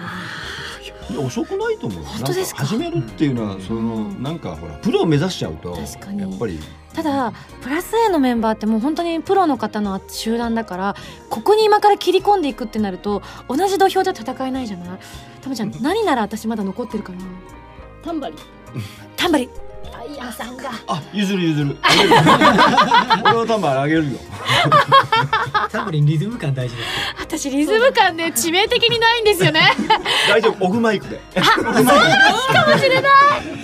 [1.10, 2.66] いや遅くないと思う本当ですか？
[2.66, 5.74] 始めるっていうのはその、うんなんかほらプロを目指しちゃうと。
[5.76, 6.22] 確かに。
[6.22, 6.60] やっぱり。
[6.94, 10.96] ただプラス A のメンバーってもう本当にプロの方の集団だから
[11.30, 15.00] ここに今から切り込んでいくってなると同じ土俵では戦えないじゃない？
[15.42, 17.18] たまちゃん 何なら私まだ残ってるかな？
[18.04, 18.38] タンバリン
[19.16, 19.50] タンバリン
[20.32, 20.72] さんが。
[20.88, 21.78] あ譲る譲る。
[21.82, 22.10] あげる
[23.26, 24.20] 俺のタンバリンあげるよ。
[25.72, 26.88] 多分リズム感大事です
[27.20, 29.62] 私リズム感ね致命的にないんですよね。
[30.30, 31.20] 大丈夫オグマイクで。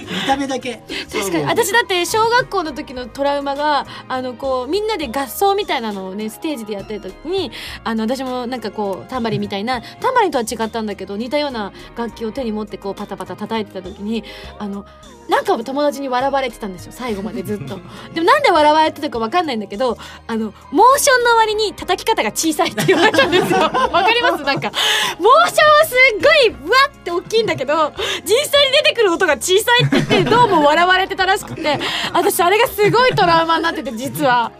[0.10, 0.82] 見た目だけ。
[1.12, 1.46] 確かに。
[1.46, 7.52] 私だって小学校の時のトラウマがあのこうみんなで合奏みたいなのをねステージでやってる時に
[7.84, 14.24] あの私もなんかこうタンバリンみたいなタンバリンとは違ったんだけど似たような楽器を手に持ってこうパタパタ叩いてた時に
[14.58, 14.86] あの
[15.30, 17.80] なんか友達に笑われてたんですよ最後までずっと。
[18.14, 23.60] でもなんで笑われてたかわかんないんだけどあのモーションの割に叩き方が小さいって言われたんですよ。
[23.70, 24.44] わかります？
[24.44, 24.72] なんか。
[25.20, 27.94] モーションはすっごいわって大きいんだけど
[28.26, 31.80] 実際に出てくる音が小さいって言ってどうも笑われてたらしくて
[32.14, 34.52] 私あれがすごいトラウマになってて実は。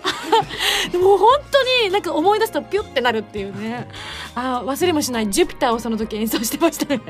[0.92, 3.88] でも本当になんか思い出すとピュッてなるっていうね。
[4.36, 7.02] あー忘れもしない「ジュピター」をその時演奏してましたね。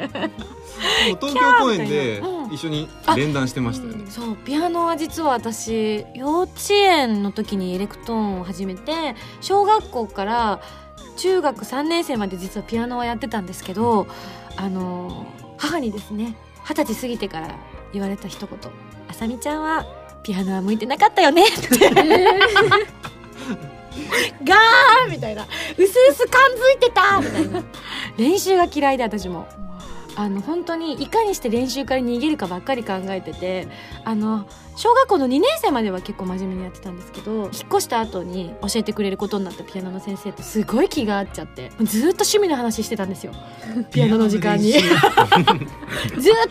[1.20, 2.48] 東京公演でう。
[2.48, 2.54] ん。
[2.54, 4.06] 一緒に連弾してましたよね。
[4.10, 10.62] そうピアノは実は私幼稚園の時にエレクトーンを始めて小学校から
[11.18, 14.08] 中学3年生まで実はピアノはやってたんですけど
[14.56, 15.26] あの
[15.58, 17.56] 母にですね二十歳過ぎてから
[17.92, 18.58] 言われた一言
[19.10, 19.86] 「あさみちゃんは
[20.24, 21.90] ピアノは向いてなかったよね」って。
[24.44, 27.64] ガーみたいな「うすうす感づいてた」みたいな。
[28.18, 29.48] 練習が嫌いで私も
[30.20, 33.70] あの本当にいかにして練習から逃げるかばっかり考えてて
[34.04, 34.46] あの
[34.80, 43.34] 小学校の2年生までは結構真面目にやってたんですけど引っ越した後に教えてくれることになったピアノの先生とすごい気が合っちゃってずーっと趣味の話してたんですよ。
[43.92, 44.72] ピアノの時間に。
[44.80, 44.88] ずーっ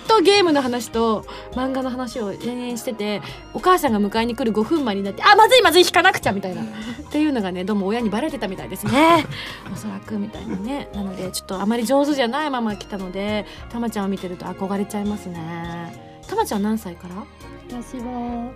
[0.07, 3.22] とゲームの話と漫画の話を延々してて
[3.55, 6.61] お母さんが迎えに来る5分前になってあまずいまずい弾かなくちゃみたいな。
[6.61, 6.64] っ
[7.11, 9.26] ていうのがねどうも親にバレてたみたいですね。
[9.72, 10.91] おそらくみたいなね。
[10.93, 16.20] なのでちょっとあまり上手じゃないまま来たのでたまちゃんを見てると憧れちゃいますね。
[16.29, 17.24] たまちゃん何歳から？
[17.69, 18.51] 私は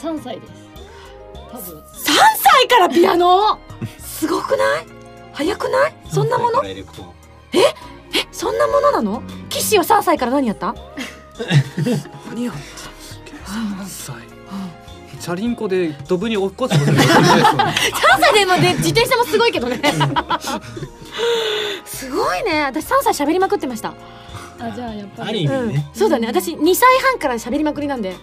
[0.00, 0.52] 3歳です。
[1.50, 1.78] 多分。
[1.78, 1.82] 3
[2.36, 3.58] 歳からピアノ？
[3.98, 4.86] すごくない？
[5.32, 5.94] 早くない？
[6.10, 6.64] そんなもの？
[6.64, 7.08] エレクトーン。
[7.54, 7.74] え？
[8.30, 9.22] そんなものなの？
[9.48, 10.74] 騎士は3歳から何やった？
[12.28, 12.54] 何や3
[13.86, 14.16] 歳。
[15.20, 19.80] チャリンコでドブに落っこちたことないですよね3歳で今で自転車もすごいけどね。
[21.84, 22.62] すごいね。
[22.62, 23.94] 私3歳喋りまくってました
[24.60, 25.46] あじゃあやっぱり。
[25.46, 25.84] うん。
[25.92, 26.26] そうだね。
[26.26, 28.16] 私2歳半から喋りまくりなんで。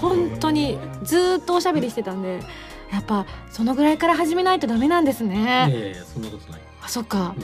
[0.00, 2.40] 本当にずーっとおしゃべりしてたんで。
[2.92, 5.34] やっぱそのぐらいから始めないとダメなんですね。
[5.36, 6.60] いやいやそんなことない。
[6.82, 7.34] あそっか。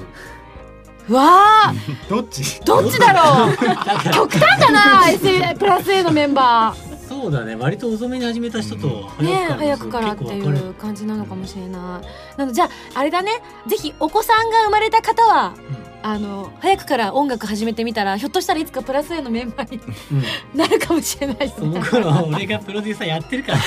[1.08, 2.60] うわーどっち？
[2.60, 3.56] どっちだろう。
[4.14, 6.90] 極端だな S プラス A のメンバー。
[7.08, 7.56] そうだね。
[7.56, 11.70] 割と遅めに始めた人とね早早くかくかららってい結構分かれう感じなのかもしれない。
[11.70, 13.42] なのでじゃああれだね。
[13.66, 15.54] ぜひお子さんが生まれた方は、
[16.02, 19.80] あの早くから音楽始めてみたらひょっとしたらいつかプラス A のメンバーに
[20.12, 20.22] うん。
[20.58, 23.58] なるかもしれないですそのね頃俺がプロデューサーやってるから。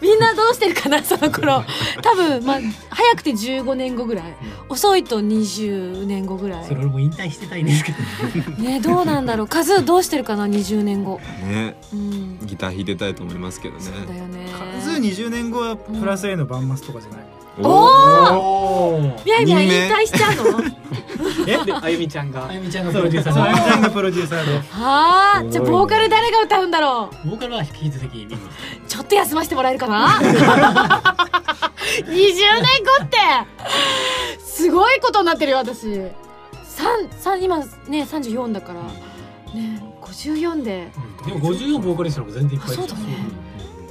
[0.00, 1.62] みんなどうしてるかなその頃。
[2.02, 2.60] 多分まあ
[2.90, 4.24] 早くて15年後ぐらい。
[4.68, 6.64] 遅いと20年後ぐらい。
[6.64, 8.80] それ俺も引退してたいんですけどね。
[8.80, 9.46] どうなんだろう。
[9.48, 11.20] カズーどうしてるかな20年後。
[11.46, 11.76] ね。
[11.92, 12.38] うん。
[12.46, 13.82] ギター弾いてたいと思いますけどね。
[13.82, 14.46] そうだよね。
[14.80, 17.20] 数20年後はプラス A のバンマスとかじゃない、
[17.62, 20.64] おおみやみや引退しちゃうの？
[21.46, 21.64] え？
[21.64, 22.46] であゆみちゃんが。
[22.48, 24.62] あゆみちゃんがプロデューサそうあゆみちゃんーがプロデューサーでは
[25.38, 27.28] あじゃあボーカル誰が歌うんだろう？
[27.30, 28.26] ボーカルは引き続き
[28.86, 33.16] ちょっと休ませてもらえるかな？20年後って。
[34.40, 35.86] すごいことになってるよ私。
[36.64, 38.82] 三三今ね34だから。
[39.54, 40.88] ね54で。
[41.26, 43.16] でも54ボーカリストの方が全然いっぱいいるあそうだね。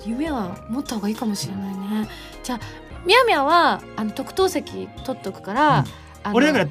[0.06, 2.10] 夢は持った方がいいかもしれないね。
[2.44, 2.60] じゃあ
[3.08, 5.86] みやみやはあの特等席取っとくから、
[6.34, 6.68] 俺だから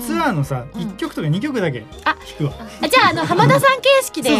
[0.00, 2.52] ツアーのさ、うん1曲とか2曲だけあ弾くわ、
[2.82, 4.30] あじゃああの浜田さん形式で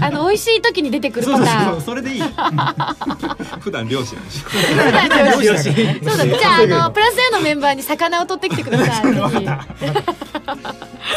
[0.00, 2.22] あの美味しい時に出てくるパターンそうそれでいい
[3.60, 5.42] 普段漁師なんでしょ。
[5.42, 6.36] よしよしそうだね。
[6.38, 9.14] じゃあ、あの、プラス A のメンバーに魚を取ってきてください。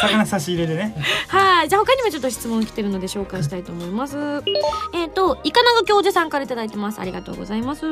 [0.00, 0.94] 魚差し入れでね
[1.28, 1.68] はい。
[1.68, 4.16] じゃあ、他にもちょっと質問来てるので紹介したいと思います。
[4.92, 7.00] えっ、と、イカナグ教授さんからいただいてます。
[7.00, 7.86] ありがとうございます。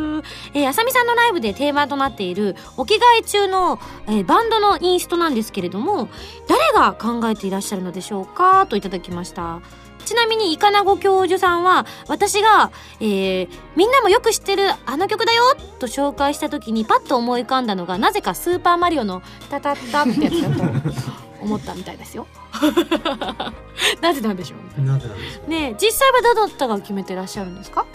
[0.55, 6.09] えー、あさみさんのライブでテーマとなっている、お着替え中の、えーバンドのインストなんですけれども、
[6.49, 8.67] 誰が考えていらっしゃるのでしょうか？
[8.67, 9.61] といただきました。
[10.05, 15.43] ちなみに、イカナゴ教授さんは、私が、えーみんなもよく知ってるあの曲だよ？
[15.79, 20.63] と紹介した時にパッと思い浮かんだのが、なぜかスーパーマリオのタタッタってやつだと
[21.41, 22.27] 思ったみたいですよ。
[24.03, 24.81] なぜなんでしょう？
[24.83, 25.51] なぜなんでしょう？
[25.51, 27.87] ねえ実際はどなたが決めてらっしゃるんですか？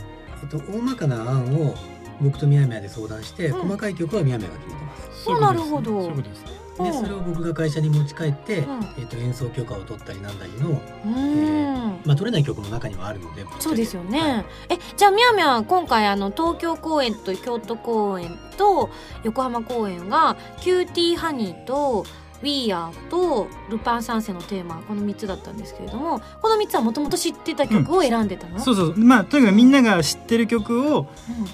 [0.41, 1.75] えっと大まかな案を
[2.21, 3.61] 僕とみやみやで相談して、うん。
[3.67, 5.23] 細かい曲はみやみやが決めてます。
[5.25, 5.91] そうなるほど。
[5.91, 6.93] そういうことですねでうん。
[6.93, 8.65] それを僕が会社に持ち帰って、ん。
[8.97, 14.45] えっと演奏許可を取ったりなんだりの、うーんまあ、取れない曲も中にはあるのでそうですよね。
[14.69, 18.89] え、じゃあみやみや今回あの東京公演と京都公演と
[19.23, 22.05] 横浜公演がキューティーハニーと
[22.41, 28.95] We Are とルパン三世のテーマこの3つだったんですけれどもこの3つはもともと知ってた曲を選んでたの、そうそう。
[28.95, 31.07] まあとにかくみんなが知ってる曲を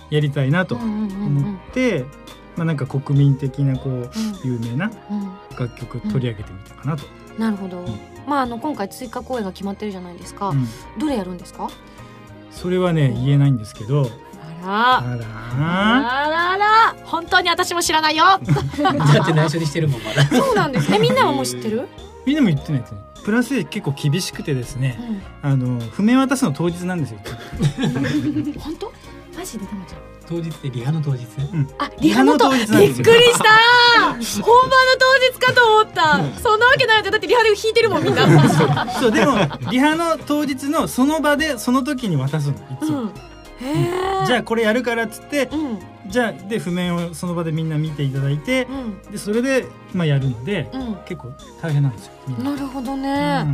[0.10, 1.38] やりたいなとうんうんうんうん。
[1.38, 2.06] 思って、
[2.56, 4.12] まあなんか国民的なこう
[4.44, 5.32] 有名なうん。
[5.58, 7.04] 楽曲取り上げてみたかなと、
[7.38, 7.86] なるほど、
[8.28, 10.68] まああの今回追加公演が決まってるじゃないですか、うん。
[11.00, 11.70] どれやるんですか？
[12.52, 14.10] それはね言えないんですけど。
[14.66, 14.98] あら。
[15.00, 18.24] あらあらら本当に私も知らないよ。
[18.82, 20.24] だって内緒にしてるもんまだ。
[20.26, 20.94] そうなんです。
[20.94, 21.88] えみんなはもう知ってる、
[22.26, 23.00] みんなも言ってないですね。
[23.26, 25.00] プラス結構厳しくてですね、
[25.42, 27.20] あの譜面渡すの当日なんですよ。
[28.60, 28.92] 本当？
[29.44, 30.00] マジでたまちゃん。
[30.26, 31.26] 当日でリハの当日？
[31.26, 33.04] ね、あリハのとびっくりした。
[34.42, 36.40] 本番の当日かと思った。
[36.40, 37.12] そんなわけないよ。
[37.12, 38.26] だってリハで弾いてるもんみんな。
[39.02, 39.38] そうでも
[39.70, 43.12] リハの当日のその場でその時に渡すのいつも、
[43.60, 45.50] へじゃあこれやるからっつって、
[46.08, 48.66] じゃあで譜面をその場でみんな見ていただいて、
[49.12, 50.96] でそれで、まあ、やるので、うん。
[51.06, 52.14] 結構大変なんですよ。
[52.42, 52.56] な。
[52.56, 53.46] るほどね、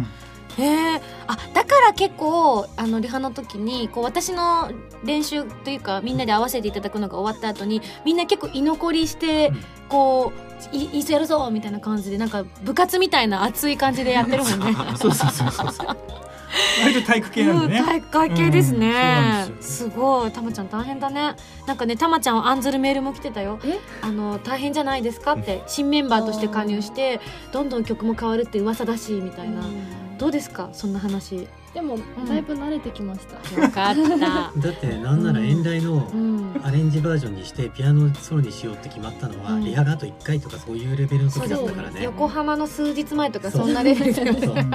[0.59, 4.71] へえあだから結構あのリハの時にこう私の
[5.03, 9.51] 練習というかみんなで合わせていただくのが終わった後にみんな結構居残りして、
[9.87, 14.75] こういいつやるぞみたいな感じでなんか部活みたいな熱い感じでやってるもんね。
[14.99, 15.97] そうそうそうそうそう。
[16.81, 20.31] 割と体育系なんでね、うん、体育会系ですね、すごい。
[20.31, 21.35] たまちゃん大変だね。
[21.67, 23.59] なんかねたまちゃんを案ずるメールも来てたよ。
[24.01, 29.61] あの大変じゃないですかって新メンバーとして加入してどんどん曲も変わるって噂だしみたいな、
[30.19, 30.69] どうですか？
[30.73, 31.47] そんな話。
[31.73, 31.97] でも
[32.27, 33.95] だいぶ慣れてきました、よかった。
[34.59, 36.59] だってなんなら演題のん。
[36.63, 39.63] アレンジバージョンにしてピアノソロにしようって決まったのは、うん。
[39.63, 42.03] リハがあと1回とかそういうレベルの時だったからね。
[42.03, 44.55] 横浜の数日前とかそんなレベルだよそう。
[44.55, 44.67] ね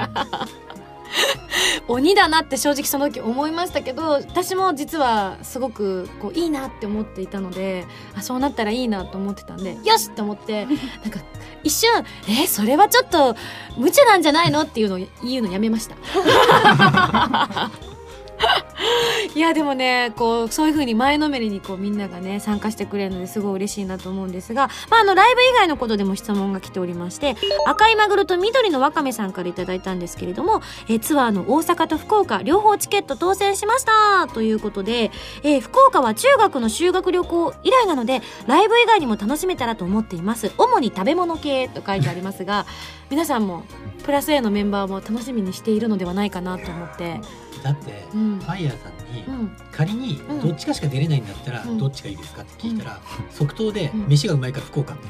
[1.87, 7.85] 鬼だなって正直その時思いましたけど私も実はすごくこういいなって思っていたので
[8.15, 11.19] あそうなったらいいなと思ってたんでよしって思って なんか
[11.63, 11.89] 一瞬
[12.29, 13.35] 「えそれはちょっと
[13.77, 15.95] 無茶なんじゃないの?」っていうのを言うのやめました。
[19.35, 35.11] いやでもねこうそういう風に前のめりにこうみんながね参加してくれるのですごい嬉しいなと思うんですが、まあ、あのライブ以外のことでも質問が来ておりまして赤いマグロと緑のワカメさんからいいたんですけれども、えツアーの大阪と福岡両方チケット当選しましたということで、
[35.43, 42.65] え福岡は中学の修学旅行以来なのでライブ以外にも楽しめたらと思っています主に食べ物系と書いてありますが
[43.09, 43.63] 皆さんも
[44.03, 47.44] プラス A のメンバーも楽しみにしているのではないかなと思って。
[47.63, 48.39] だって、うん。
[48.39, 49.51] ファイヤーさんに、うん。
[49.71, 50.41] 仮にうん。
[50.41, 51.77] どっちかしか出れないんだったら、うん。
[51.77, 52.99] どっちがいいですかって聞いたら、
[53.31, 54.95] 即答で、飯がうまいから福岡。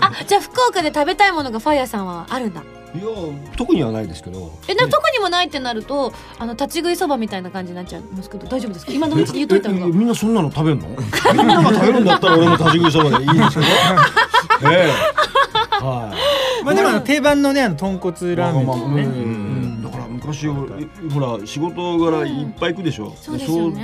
[0.00, 2.62] あじゃあ福岡で食べたいものがファイヤーさんはあるんだ。
[2.94, 3.04] いや
[3.56, 4.52] 特にはないですけど。
[4.68, 8.92] えでも特にもないってなるとあの立ち食いそばみたいな感じになっちゃうんですけど大丈夫ですか？
[8.92, 9.86] 今のうちに言っといた方が。
[9.86, 10.88] ええみんなそんなの食べるの？
[11.34, 13.66] みんなが食べるんだったら俺も立ち食いそばでいいですけど。
[14.70, 16.12] ええは
[16.60, 19.02] いまあでもあの定番のねあの豚骨ラーメンとかね、
[20.24, 23.82] 昔ほら仕事柄いっぱい行くでしょ、そうですよね。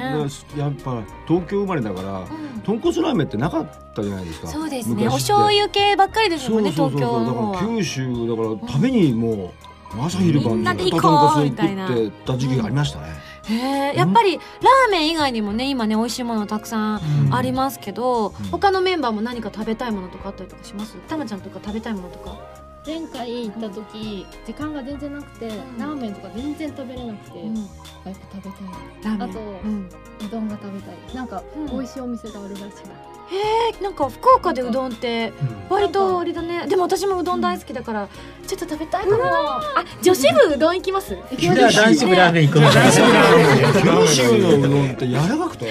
[0.57, 2.27] やっぱ東京生まれだから、
[2.65, 5.07] 豚骨ラーメンってなかったじゃないですかそうですね。
[5.09, 9.53] お醤油系ばっかりですもんね東そうそうだから九州だから食べにも
[9.97, 13.07] う朝昼晩ずっと豚骨食ってた時期がありましたね、
[13.49, 20.97] へえやっぱりラーメン以外にもね今ね美味しいものたくさんありますけど、他のメンバーも何か食べたいものとかあったりとかします？
[21.09, 22.39] たまちゃんとか食べたいものとか？
[22.87, 27.49] 前回行った時時間が全然なくて、ラーメンとか全然食べれなくて、やっ
[28.05, 28.53] ぱ食べたい。
[29.05, 29.31] ラーメン。
[29.31, 29.89] あと、うん。
[30.27, 31.15] うどんが食べたい。
[31.15, 32.67] なんか、美味しいお店があるらしい。
[33.33, 33.37] へ
[33.79, 35.33] えなんか福岡でうどんって
[35.69, 36.67] 割とあれだね。
[36.67, 38.09] でも私もうどん大好きだから
[38.45, 39.63] ちょっと食べたいかもあ
[40.03, 41.15] 女子部うどん行きます？
[41.31, 43.43] 行きまじゃあ男子部ラーメン行こう男子部ラーメ
[44.03, 44.49] ン九州の。
[44.59, 45.71] うどんって柔らかくて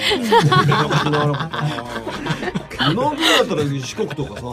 [2.88, 4.46] 柔らかくて今ぐらいだったら四国とかさ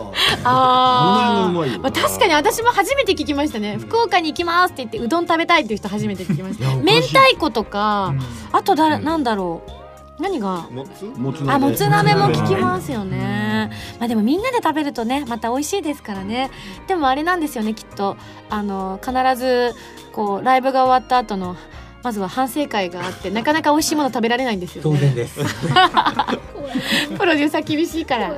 [0.43, 1.79] ああの辺がうまいよ。
[1.81, 8.13] まあ、確かに私も初めて聞きましたね、福岡に行きますって言ってうどん食べたいっていう人初めて聞きました明太子とか、
[8.51, 9.71] あとだなんだろう。
[10.19, 10.67] 何が？
[10.71, 11.05] もつ？
[11.05, 13.69] もつあもつ鍋も聞きますよね、
[13.99, 16.49] まあでもみんなで食べるとねまた美味しいですからね。
[16.87, 18.17] でもあれなんですよねきっと。
[18.49, 19.75] あの必ず
[20.13, 21.55] こうライブが終わった後の
[22.03, 24.97] まずは反省会があってなかなか美味しいもの食べられないんですよね。
[24.97, 25.39] 当然です。
[27.17, 28.29] プロデューサー厳しいから。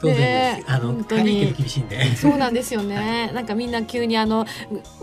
[0.00, 0.72] 当然ねです。
[0.72, 1.54] あの本当に。
[1.56, 2.16] 厳しいんで。
[2.16, 3.30] そうなんですよね。
[3.34, 4.46] なんかみんな急にあの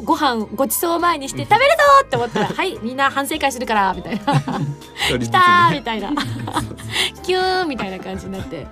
[0.04, 1.68] ご飯ごちそう前にして食べるぞ
[2.06, 5.20] って思ったら はいみんな反省会するからみたいな。
[5.20, 6.12] 来たみたいな。
[7.24, 8.66] キューンみたいな感じになって。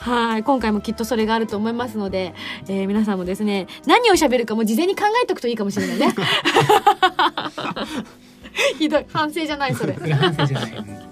[0.00, 0.42] はい。
[0.42, 2.34] 今回もきっとそれがあると思いますので、
[2.68, 6.14] えー皆さんもですね何を喋るかも事前に考えておくといいかもしれないね
[8.78, 11.08] ひどい反省じゃないそれ 反省じゃない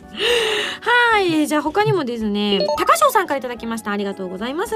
[0.80, 3.90] はい、えーじゃあ他にもですね、高翔さんからいただきました。
[3.90, 4.74] ありがとうございます。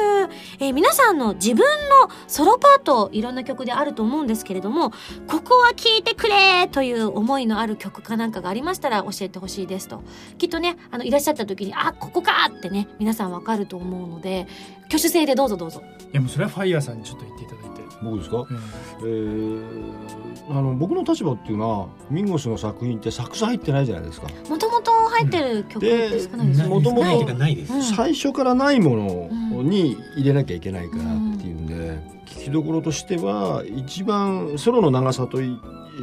[0.59, 4.91] えー皆さんの自分のソロパート、いろんな曲であると思うんですけれども、
[5.27, 10.03] ここは聴いてくれという思いのある曲かなんかがありましたら教えてほしいですと。
[10.39, 14.47] きっとね、あの、いらっしゃった時に、あ、ここかってね、皆さんわかると思うので、
[14.87, 15.83] 挙手制でどうぞどうぞ。
[16.13, 20.10] いやもうそれはファイヤーさんにちょっと言っていただいて僕ですか、うんえー
[20.51, 26.75] あの僕の立場っていうのはミンゴスの作品ってサックス入ってないじゃないですか、もともと入ってる曲って少ないですよね。
[26.75, 31.07] もともないと最初からないものに入れなきゃいけないからっ
[31.39, 35.57] ていうんで、聞きどころとしては一番ソロの長さとい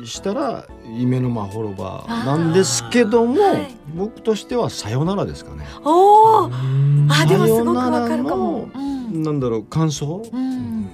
[0.05, 0.65] したら
[0.97, 5.65] 「夢のまほろば」なんですけども、はい僕としては「さよなら」ですかね。
[5.83, 8.69] おーあ、さでもすごくわらかるかもの。
[8.75, 8.79] う
[9.17, 9.23] ん。
[9.23, 10.87] なんだろう感想、うん。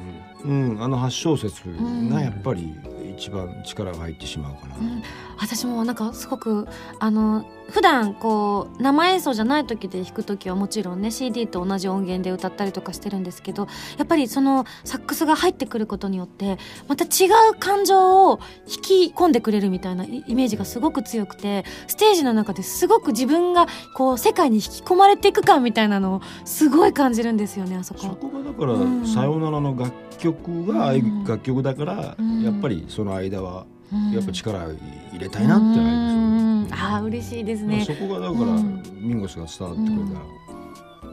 [0.46, 2.76] うん、あの8小節んがやっぱり
[3.18, 4.78] 一番力が入ってしまうかな。
[4.78, 5.04] うん
[5.44, 6.68] 私もなんかすごく
[7.00, 13.68] あの普段こう生演奏じゃない時で弾く時はもちろんね CD と同じ音源で歌ったりとかしてるんですけど
[13.98, 28.02] やっぱりそのサックスが入ってくることによってまた違う感情を引き込んでくれるみたいなイイメージがすごく強くてステージの中ですごく自分がこう世界に引き込まれていく感みたいなのをすごい感じるんですよねあそこ。
[28.02, 32.44] そこがだからうん「さよなら」の楽曲がああいううん楽曲だから、うん。
[32.44, 33.73] やっぱりその間はうん
[34.14, 34.72] やっぱ力を
[35.12, 36.34] 入れたいなってなりますよね。
[36.34, 36.68] うん。
[36.72, 37.78] あー嬉しいですね。
[37.78, 38.84] まあそこがだから、うん。
[38.96, 40.26] ミンゴスが伝わってくれたら、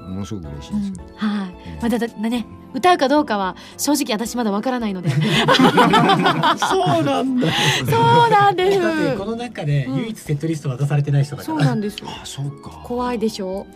[0.09, 1.51] ものすごく嬉しいですけど、はい、
[1.81, 5.11] まあ、だだだね歌うかどうかは正直私まだわからないので。
[5.11, 5.21] そう
[7.05, 7.49] なんだ。
[7.89, 9.17] そうなんです。
[9.17, 11.99] この中で唯一セットリスト渡されてない人だから、そうなんです。
[11.99, 12.81] よあそうか。
[12.85, 13.67] 怖いでしょ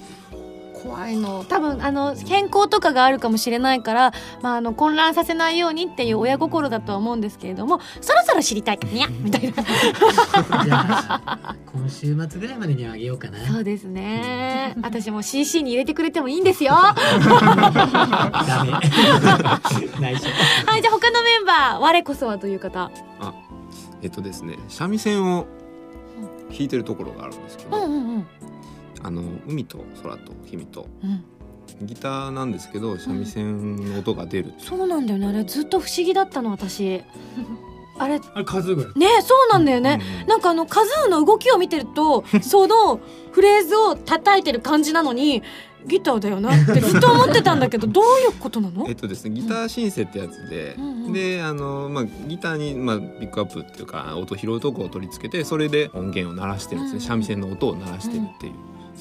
[0.84, 1.44] 怖いの。
[1.48, 4.12] 多分あの変更とかがあるかもしれないから、
[4.42, 8.78] まあ、あの混乱させないようにっていう親心だとは思うんですけれどもそろそろ知りたい。
[8.92, 9.64] にゃみたいな。
[11.72, 13.38] 今週末ぐらいまでにはあげようかな。
[13.46, 14.74] そうですね。
[14.82, 16.74] 私も CC に入れてくれてもいいんですよ。
[16.74, 16.94] ダ
[18.64, 18.72] メ。
[20.00, 20.28] 内緒。
[20.66, 22.90] はいじゃあ他のメンバー我こそはという方。
[23.20, 23.32] あ
[24.02, 25.46] えっとですね三味線を
[26.50, 28.26] 弾いてるところがあるんですけど、うんうんうん
[29.04, 31.24] あの海と空と君とうん。
[31.82, 35.26] ギターなんですけど三味線の音が出る、そうなんだよね。
[35.26, 37.02] あれずっと不思議だったの私。
[37.98, 43.00] あれあれ数ぐらいねそうなんだよね、うんなんかあのカズーの動きを見てると その
[43.30, 45.44] フレーズを叩いてる感じなのに
[45.86, 48.86] ギターだよなってずっと思ってたんだけど どういうことなの？
[48.88, 51.12] えっとですねギターシンセってやつで、うんうん。
[51.12, 57.00] であの、まあ、ギターに、まあ、ピックアップっていうか音拾うとこを取り付けてそれで音源を鳴らしてるんですね、うん。
[57.02, 58.52] 三味線の音を鳴らしてるっていう、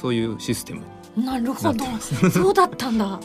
[0.04, 0.82] そういうシステム。
[1.16, 1.86] なるほど。
[2.30, 3.22] そうだったんだ。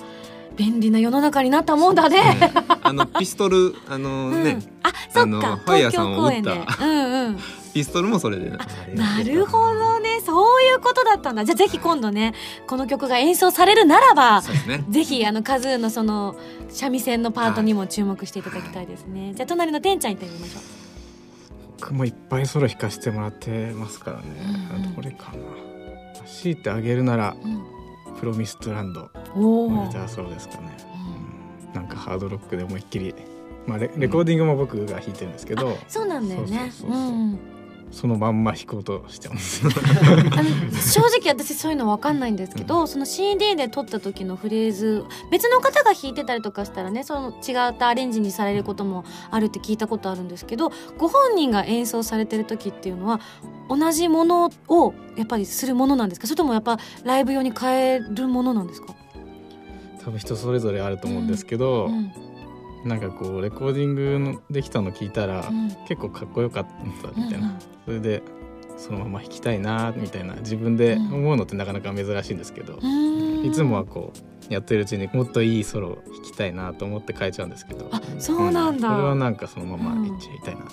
[0.57, 2.23] 便利な世の中になったもんだね。
[2.23, 2.53] ね。
[2.83, 4.45] あのピストルあのうん。
[4.45, 5.57] ね、あそっか。
[5.57, 6.67] ファイヤー東さんを撃っ京公演で。
[6.67, 7.39] たうんうん。
[7.75, 8.51] ピストルもそれで。
[8.95, 10.21] なるほどね。
[10.25, 11.45] そういうことだったんだ。
[11.45, 12.33] じゃあぜひ今度ね
[12.69, 14.85] この曲が演奏されるならばね。
[14.89, 16.37] ぜひあのカズーのその
[16.69, 20.63] 三味線のパートにも注目していただきたいですね、じゃあ隣のてんちゃん行ってみましょう。
[21.81, 24.25] 僕もいっぱいソロ弾かせてもらってますからね、
[24.77, 24.95] うんうん。
[24.95, 25.39] どれかな
[26.27, 27.79] 強いてあげるならうん。
[28.19, 30.77] プロミストランドおおのギターソロですかね、
[31.69, 31.73] うん。
[31.73, 33.15] なんかハードロックで思いっきり、
[33.67, 36.73] まあ、レレコーディングも僕が弾いてるんですけど、そうなんだよね
[37.91, 39.63] そのまんま弾こうとしてます。
[39.71, 53.21] 正直私そういうの分かんないんですけど、その CD で撮った時のフレーズ別の方が弾いてたりとかしたらねその違ったアレンジにされることもあるって聞いたことあるんですけどご本人が演奏されてる時っていうのは
[53.69, 56.27] 同じものをやっぱりするものなんですか？
[56.27, 58.95] それともやっぱライブ用に変えるものなんですか、
[60.05, 62.13] 多分人それぞれあると思うんですけど、うん
[62.85, 65.69] なんかこうレコーディングのできたの聞いたら、うん。
[65.89, 67.59] 結構かっこよかったみたいな、うんうん。
[67.85, 68.23] それで
[68.77, 73.45] そのまま弾きたいなみたいな自分で思うのってなかなか珍しいんですけど、うん。
[73.45, 80.73] いつもはこうやってるうちにもっといいソロを弾きたいなと思って変えちゃうんですけどあそうなんだ、これはなんかそのままいっちゃいたいなって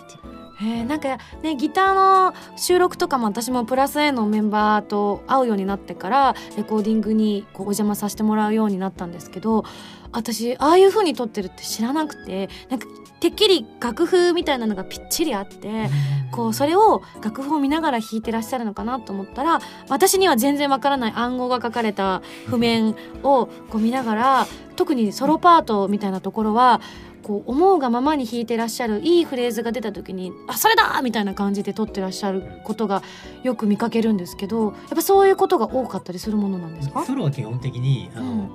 [0.66, 9.66] いう、へえなんかねギターの収録とかも私もプラス A のメンバーと会うようになってからレコーディングにこうお邪魔させてもらうようになったんですけど
[10.12, 12.88] 私ああいう風に撮ってるって知らなくてなんか
[13.20, 15.90] てっきり楽譜みたいなのがぴっちりあって
[16.32, 22.90] こうそれを楽譜を見ながら弾いてらっしゃるのかなと思ったら私には全然わからない暗号が書かれた譜面
[23.24, 26.82] をこう見ながら特にソロパートみたいなところは
[27.24, 33.02] こう思うがままに弾いてらっしゃるいいフレーズが出た時に「あそれだ!」みたいな感じで撮ってらっしゃることが
[33.42, 37.04] よく見かけるんですけどやっぱそういうことが多かったりするものなんですか？
[37.06, 38.50] ソロは基本的にあの、うん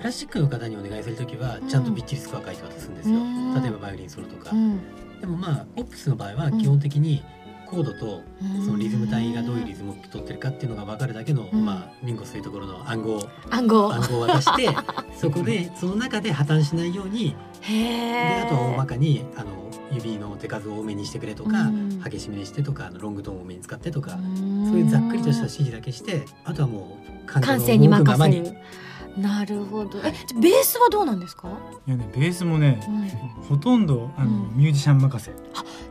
[0.00, 3.62] クラシックの方にお願いするときはちゃんとびっちりスコア書いて渡すんですよ、うん。
[3.62, 4.80] 例えばバイオリンソロとか、うん。
[5.20, 7.22] でもまあポップスの場合は基本的に
[7.66, 8.22] コードと
[8.64, 11.66] そのリズム帯がどういうリズムを取ってるかっていうのが分かるだけの、うん。
[11.66, 13.28] まあミンゴスというところの暗号。
[13.50, 13.92] 暗号。
[13.92, 14.70] 暗号を渡して
[15.20, 17.78] そこでその中で破綻しないようにへで
[18.38, 19.50] えあとは大まかにあの
[19.92, 22.02] 指の手数を多めにしてくれとか、うん。
[22.02, 24.66] 激しめにしてとかあのロングトーンを多めに使ってとか、うん。
[24.66, 26.96] そういうざっくりとした指示だけしてあとはも
[27.26, 28.56] う感感性に任せる
[29.20, 29.98] なるほど。
[29.98, 31.48] えベースはどうなんですか、
[31.86, 33.08] いやねベースもねうん、
[33.44, 34.56] ほとんどあの、うん。
[34.56, 35.32] ミュージシャン任せ、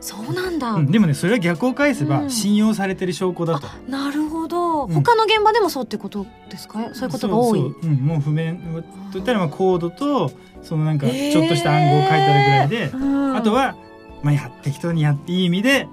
[0.00, 2.30] そうなんだ、うんでもねそれは逆を返せばうん。
[2.30, 4.92] 信用されてる証拠だと、なるほど、うん。
[4.92, 6.90] 他の現場でもそうってことですか？
[6.94, 7.60] そういうことが多い。
[7.60, 13.36] そうん、もう譜面といったらまあコードとそのなんかちょっとした暗号を書いてあるぐらいで、うん。
[13.36, 13.76] あとは
[14.22, 15.88] まあや適当にやっていい意味で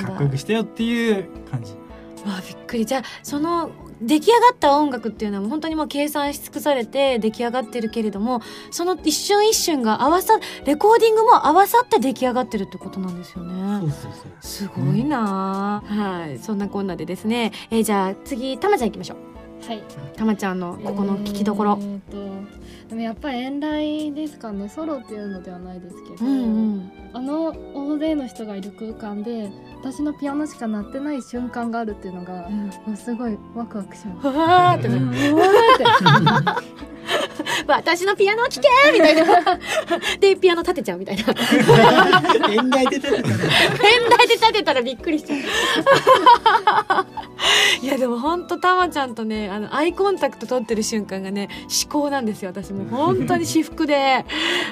[0.00, 1.72] かっこよくしてよっていう感じ。
[2.26, 2.86] わあびっくり。
[2.86, 3.70] じゃあその
[4.06, 8.40] 出来上がった音楽っていうのは本当にもう計算し尽くされて出来上がってるけれども
[8.70, 14.32] その一瞬一瞬が合わさレコーディングも合わさって出来上がってるってことなんですよそうねそうそう。
[14.40, 15.82] すごいな。
[15.88, 16.38] あ、はい。
[16.38, 17.52] そんなこんなでですね。
[17.70, 19.66] えーじゃあ次たまちゃん行きましょう。
[19.66, 19.82] はい。
[20.16, 21.78] たまちゃんのここの聞きどころ。
[21.80, 24.68] え、ーとでもやっぱり遠来ですかね。
[24.68, 26.46] ソロっていうのではないですけど、うんう
[26.76, 26.92] ん。
[27.14, 29.50] あの大勢の人がいる空間で
[29.84, 32.48] 私のピアノしか鳴ってない瞬間があるっていうのが、
[32.86, 32.96] うん。
[32.96, 34.30] すごいワクワクします。
[34.30, 34.78] ふわ
[37.66, 39.24] 私のピアノを聴けみたいな。
[40.20, 41.22] でピアノ立てちゃうみたいな。
[41.24, 43.36] 遠来で立てたら
[43.78, 45.38] 変台で立てたらびっくりしちゃう。
[47.82, 52.50] いやでも本当たまちゃんとねあのアイコンタクト取ってる瞬間がね至高なんですよ。
[52.50, 54.24] 私もう本当に私服で。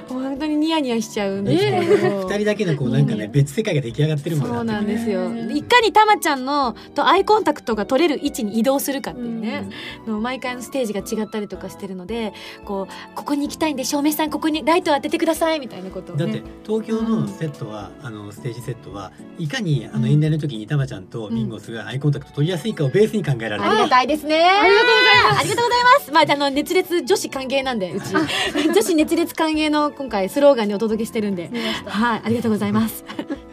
[0.08, 2.28] 本当にニヤニヤしちゃうんですけど。
[2.28, 9.68] 二人だけのこうなんかね別世界が出来上がってるもんそうなんでですよいかにたまちゃんのとアイコンタクトが取れる位置に移動するかっていうね、
[10.06, 12.32] の毎回のステージが違ったりとかしてるので
[12.64, 24.42] こうここに行きたいんで照明さんここにライトを当ててくださいみたいなことをねだって東京のセットは、あのステージセットはいかにあの演題の時にたまちゃんとミンゴスがアイコンタクト取りやすいかをベースに考えられる、ありがたいですね。
[24.42, 25.40] ありがとうございます。
[25.40, 26.12] ありがとうございます。
[26.12, 28.12] まあ、あの、熱烈女子歓迎なんで、うち。
[28.72, 31.50] 女子熱烈歓迎の今回スローガンにお届けしてるんで。
[31.86, 33.04] はい、ありがとうございます。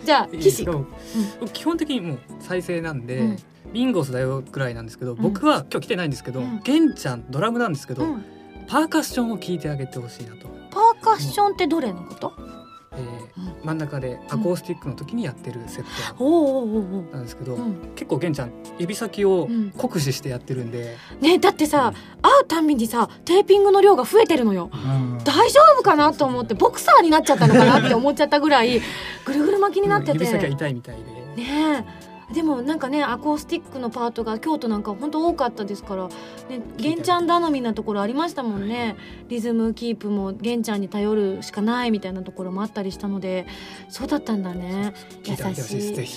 [0.10, 0.66] じゃあ、岸。
[0.66, 0.88] でも
[1.53, 3.38] 基本的にもう再生なんで、うん。
[3.72, 6.62] ビンゴスだよくらいなんですけど、僕は今日来てないんですけど、うん。
[6.64, 8.26] ゲンちゃんドラムなんですけど、うん。
[8.68, 12.34] パーカッションを聞いてあげてほしいなと、パーカッションってどれのこと？
[12.94, 13.30] えー
[13.64, 17.94] 真ん中でアコースティックの時にやってるセットなんですけど、うん。
[17.96, 19.72] 結構ゲンちゃん指先をうん。
[19.72, 24.70] 酷使してやってるんで、ねだってさ、会うたんびにさ、テーピングの量が増えてるのよ。
[25.26, 28.82] 大丈夫かなと思って、ボクサーになっちゃったのかなって思っちゃったぐらい、
[29.26, 30.08] ぐるぐる巻きになって。
[30.08, 30.14] て。
[30.14, 31.02] 指先が痛いみたいで。
[31.44, 31.99] ねえ
[32.34, 38.96] でもなんかねアコースティックのパートが京都なんか本当多かったですから、ね、玄ちゃん頼みなところありましたもんね。
[39.30, 43.48] リズムキープも玄ちゃんに頼るしかないみたいなところもあったりしたので
[43.90, 44.94] そうだったんだね。
[45.26, 45.40] 優し
[45.80, 46.08] い。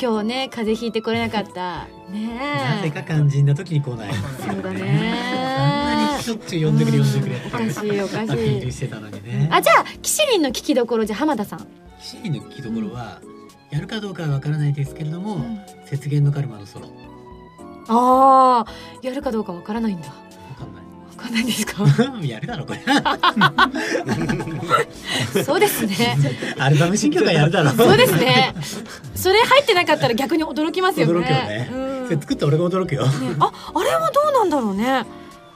[0.00, 1.86] 今日ね風邪ひいてこれなかった。
[2.10, 2.38] ね
[2.78, 6.16] なぜか肝心な時に来ないそうだね。
[6.16, 8.60] にしょっちゅう呼んでくれ呼んでくれおかしいおかしい。
[8.60, 9.48] ルしてたのにね。
[9.52, 11.66] あじゃあキシリンの聞きどころじゃあ浜田さん。
[12.00, 13.20] シーの聞きどころは、
[13.70, 15.60] やるかどうかはわからないですけれども、ん。
[15.90, 16.92] 雪原のカルマのソロわ
[17.90, 20.08] ああやるかどうかわからないんだ。
[20.08, 20.14] わ
[20.58, 20.84] かんない。
[21.16, 21.84] かんないんですか？
[22.22, 22.80] やるだろこれ。
[25.44, 26.16] そうですね。
[26.58, 27.70] アルバム新曲はやるだろ。
[27.70, 28.54] そうですね。
[29.14, 31.12] それ入ってなかったら逆に驚きますよね。
[31.12, 32.06] 驚くよね、うん。
[32.06, 33.04] それ作った俺が驚くよ。
[33.06, 33.10] ね。
[33.40, 35.04] あ、あれはどうなんだろうね。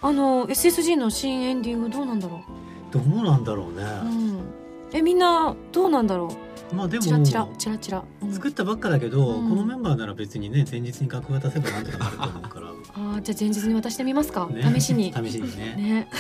[0.05, 2.41] あの SSG の新エンディングどうなんだろ
[2.91, 3.87] どうなんだろうね、う。
[4.07, 4.41] うん。
[4.93, 6.29] えみんなどうなんだろ
[6.73, 7.01] まあでう。
[7.01, 8.05] チラもチラチラチラ。
[8.23, 14.47] うん作ったばっかだけど、うんこのメンバーなら別にね前日に楽譜渡せばなんとかなると思うから あーじゃあ前日に渡してみますか。
[14.47, 15.13] ね試しに。
[15.13, 16.09] 試しにねね。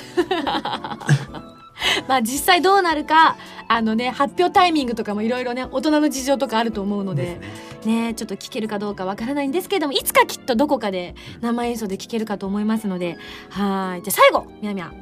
[2.09, 3.37] まあ実際どうなるか
[3.69, 7.41] あのね発表タイミングとかもいろいろね大人の事情とかあると思うのでで
[7.83, 13.19] すねねちょっと聞けるかどうかわからないんですけれどもいつかきっとどこかで生演奏で聞けるかと思いますので
[13.51, 14.93] はいじゃあ最後みやみや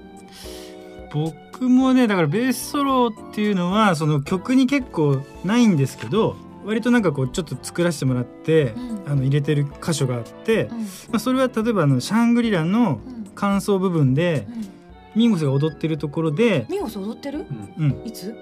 [1.12, 1.34] 僕
[1.68, 8.74] もねだからベースソロっていうのはその曲に結構ないんですけど割となんかこうちょっと作らせてもらって、
[9.06, 10.68] あの入れてる箇所があって、
[11.10, 13.00] まあ、それは例えばあのシャングリラの
[13.34, 14.46] 感想部分で、
[15.14, 17.46] ミンゴスが踊ってるところで、ミンゴス踊ってる？
[17.78, 18.36] うん、いつ？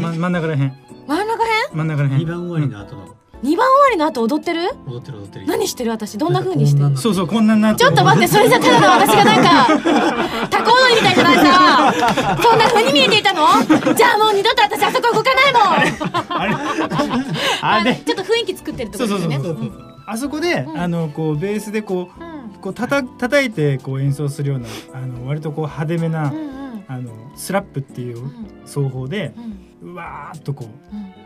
[0.00, 0.72] ま、真ん中らへん。
[1.06, 2.18] 真ん中辺真ん中らへん。
[2.18, 3.14] 二番終わりの後の？
[3.42, 4.62] 二番終わりの後踊ってる？
[4.86, 5.46] 踊ってる踊ってる。
[5.46, 6.18] 何してる私？
[6.18, 6.96] どんな風にしてる？
[6.96, 13.46] そうそうこんなになちょっと待ってそれじゃただの私がなんかタコ踊りみたいじゃないさそんな風に見えていたの？
[13.94, 15.62] じゃあもう二度と私あそこ動かないもん。
[17.62, 17.94] あれ？
[17.94, 19.70] ちょっと雰囲気作ってるってそうことですね
[20.06, 26.32] あそこで、あのこうベースでこう、こうたた叩いてこう演奏するようなあの割とこう派手めな、
[26.88, 28.30] あのスラップっていう
[28.64, 29.34] 奏法で、
[29.82, 30.64] うわーっとこ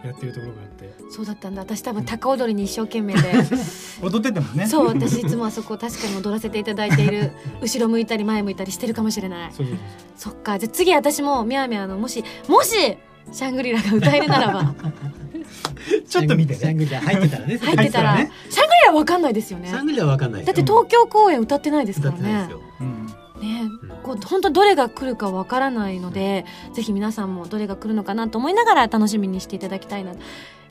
[0.03, 0.72] うやってるところがあって
[1.13, 1.61] そうだったんだ。
[1.61, 3.21] 私多分タコ踊りに一生懸命で。
[4.03, 4.67] 踊っててもね。
[4.67, 7.33] そう私いつもあそこ確かに踊らせていただいている。
[7.61, 9.53] 後ろ向いたり前向いたりしてるかもしれない。
[9.53, 9.77] そうそう
[10.17, 10.59] そっか。
[10.59, 12.97] じゃあ次私もみやみやのもしもし
[13.31, 14.75] シャングリラが歌えるならば。
[16.09, 16.61] ちょっと見てね。
[16.61, 17.59] シャングリラ 入ってたらね。
[17.59, 19.69] 入ってたら、シャングリラわかんないですよね。
[19.69, 20.45] シャングリラはわかんない。
[20.45, 22.49] だって東京公演歌ってないですからね。
[22.81, 23.07] うん。
[23.43, 23.69] ね。
[24.03, 30.13] こう本当どれが来るかわからないので、ぜひ皆さんもどれが来るのかなと思いながら楽しみにしていただきたいな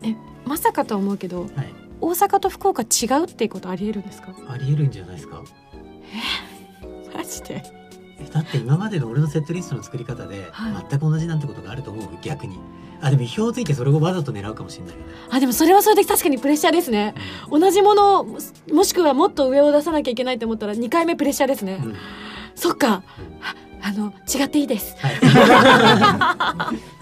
[0.04, 1.48] えまさかとは思うけど、
[2.00, 4.34] 大阪と福岡違うっていうことありえるんですか？
[4.50, 5.44] ありえるんじゃないですか？
[7.16, 7.64] マジで？
[8.20, 10.52] えだって今までの俺のセットリストの作り方で
[10.90, 12.10] 全く同じなんてことがあると思う？
[12.22, 12.60] 逆に。
[13.04, 17.16] あでも意表をついてそれをわざと狙うかもしれないよねあでもそれはそれで確かにプレッシャーですね、
[17.50, 18.38] 同じものも
[18.72, 21.84] もしくはもっと上を出さなきゃいけないと思ったら2回目プレッシャーですね、
[22.54, 23.02] そっか。
[23.42, 24.96] ああの違っていいです。
[25.00, 25.16] はい、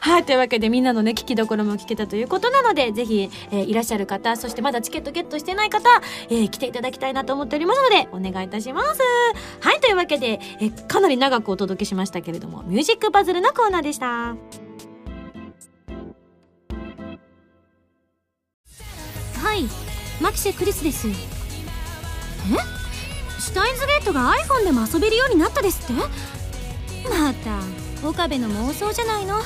[0.00, 5.88] はいというわけでみんなのね聞きどころも聞けたということなのでぜひ、えーいらっしゃる方そしてまだチケットゲットしてない方、
[6.30, 9.00] えー来ていただきたいなと思っておりますのでお願いいたします。
[9.60, 14.06] はいというわけで、えーかなり長くお届けしましたけれどもミュージックパズルのコーナーでした。
[14.06, 14.34] は
[19.54, 19.64] い
[20.20, 21.08] マキシェクリスです。
[21.08, 21.12] え？
[23.40, 26.02] シュタインズゲートが iPhone でも遊べるようになったですって？
[27.08, 29.36] また岡部の妄想じゃないの。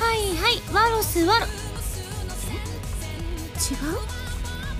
[0.00, 1.46] はいはいワロスワロ。
[1.46, 2.50] え？
[2.50, 3.98] 違う？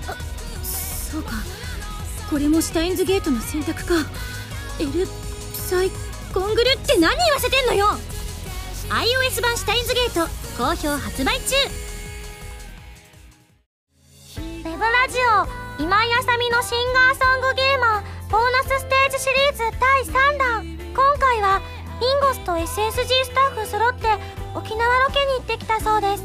[0.07, 0.17] あ
[0.63, 1.33] そうか。
[2.29, 3.93] これもシュタインズゲートの選択か。
[4.79, 5.07] L
[5.53, 5.91] サイ
[6.33, 7.85] コングルって何言わせてんのよ。
[8.89, 11.55] iOS 版シュタインズゲート好評発売中。
[14.37, 15.19] ウェブラジ
[15.79, 20.65] オ今井あさみのシンガーソングゲーマーボーナスステージシリーズ第3弾。
[20.95, 21.61] 今回は
[21.99, 24.07] ミンゴスと SSG スタッフ揃って
[24.55, 26.23] 沖縄ロケに行ってきたそうです。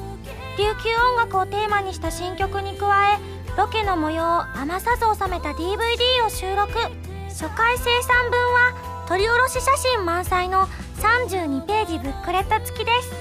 [0.58, 3.18] 琉球音楽をテーマにした新曲に加え
[3.56, 6.72] ロケの模様を余さず収めた DVD を収録。
[7.28, 10.66] 初回生産分は撮り下ろし写真満載の
[10.96, 13.12] 32ページブックレット付きです。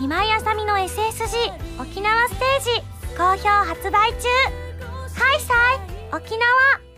[0.00, 4.28] 今井あさみの SSG 沖縄ステージ好評発売中。
[5.20, 6.89] はいさい沖縄。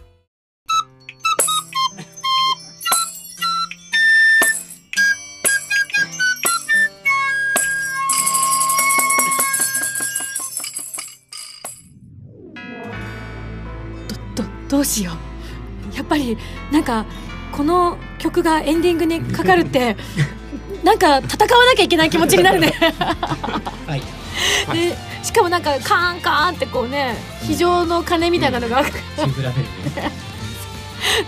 [14.72, 15.96] どどうしよう。
[15.96, 16.38] やっぱり
[16.72, 17.04] なんか
[17.52, 19.96] この曲がエンディングにかかるって
[20.82, 22.72] なんか戦わなきゃいけない気持ちになるね。
[23.86, 24.02] はい。
[24.72, 30.10] でしかもなんかカーンカーンってこうね非常の鐘みたいなのがチーズラベルね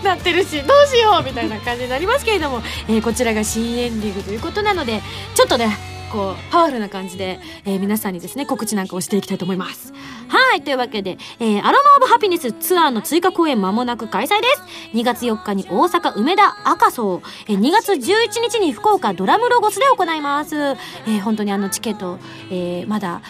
[0.03, 5.01] なってるしどうしようみたいな感じになりますけれども、えーこちらが新エンディングということなので
[5.35, 5.77] ちょっとね
[6.15, 9.91] こうパワフルな感じで、えー皆さんにですね告知なんかをしていきたいと思います。
[10.29, 14.63] はいというわけで、えーアロマ・オブ・ハピネスツアーの追加公演間もなく開催です。
[14.93, 22.17] 2月4日に大阪梅田赤荘、えー2月11日に福岡ドラムロゴスで行います、えー本当にあのチケット、
[22.49, 23.21] えーまだ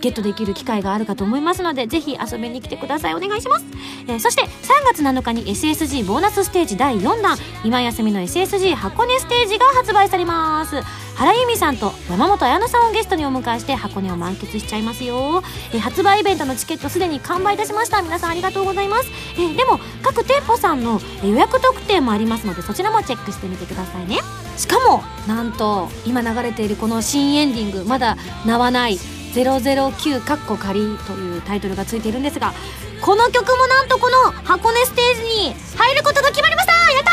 [0.00, 3.14] ゲットできる機会があるかと思いますのでぜひ遊びに来てください。
[3.14, 3.64] お願いします、
[4.08, 4.48] えーそして3
[4.92, 10.82] 月7日に SSG ボーナスステージ第4弾今休みの SSG 箱根ステージが発売されます。
[11.16, 15.42] 原由美さんと山本彩乃さんをゲストにお迎えして箱根を満喫しちゃいますよ、
[15.72, 18.00] えー発売イベントのチケットすでに完売いたしました。
[18.00, 24.18] 皆さんありがとうございます、えーでも各店舗さんの予約特典もありますのでそちらもチェックしてみてくださいね。
[24.56, 28.98] しかもなんと今流れているこの新エンディングまだ名はない。
[29.32, 32.52] 009カッコ仮というタイトルがついているんですが
[33.00, 36.72] この曲もなんとこの箱根ステージに入ることが決まりました。
[36.72, 37.10] やった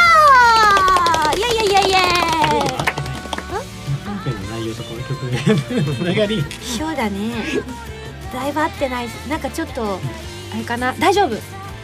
[1.31, 1.39] ー！
[1.39, 2.87] イエイエイエイエイ
[4.05, 7.31] 本編の内容とこの曲のつながりそうだね
[8.33, 9.99] だいぶ合ってないなんかちょっと
[10.53, 11.35] あれかな大丈夫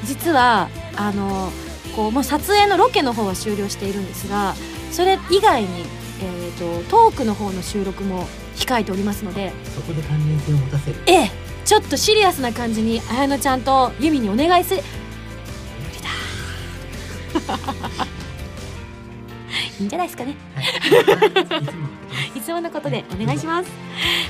[0.04, 1.52] 実はあの
[1.96, 4.56] こうもう撮影のロケの方は終了しているんですが
[4.92, 5.86] それ以外に、
[6.22, 9.52] えー、とトークの方の収録も控えておりますので。
[9.76, 10.98] そこで関連性を持たせる。
[11.08, 11.32] ええ。
[11.66, 14.84] ちちょっとシリアスな感じに綾乃ちゃんとユミにお願いする。
[15.82, 16.00] 無理
[18.06, 18.06] だ
[19.80, 20.36] いいんじゃないですかね。
[22.36, 22.42] い。
[22.42, 23.70] つものことでお願いします。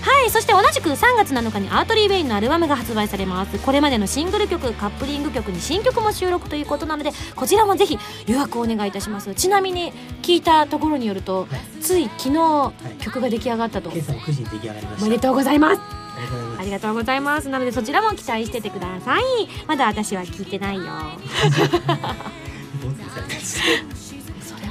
[0.02, 3.58] はいそして同じく3月7日にアートリー・ウェインのアルバムが発売されます。
[3.60, 7.98] これまでのシングル曲カップリング曲に新曲も収録ということなのでこちらもぜひ
[8.28, 9.34] 予約をお願いいたします。
[9.36, 11.48] ちなみに聞いたところによると、
[11.82, 15.82] つい昨日曲が出来上がったと、今朝も9時に出来上がりましたおめでとうございます。
[15.82, 16.50] ありがとうござい。
[16.50, 17.50] ますありがとうございます。
[17.50, 19.24] なのでそちらも期待しててください。
[19.68, 20.84] まだ私は聞いてないよ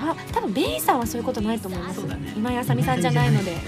[0.03, 2.01] それは多分ベイさんはそういうことないと思います、
[2.37, 3.61] 今井あさみさんじゃないので、はい、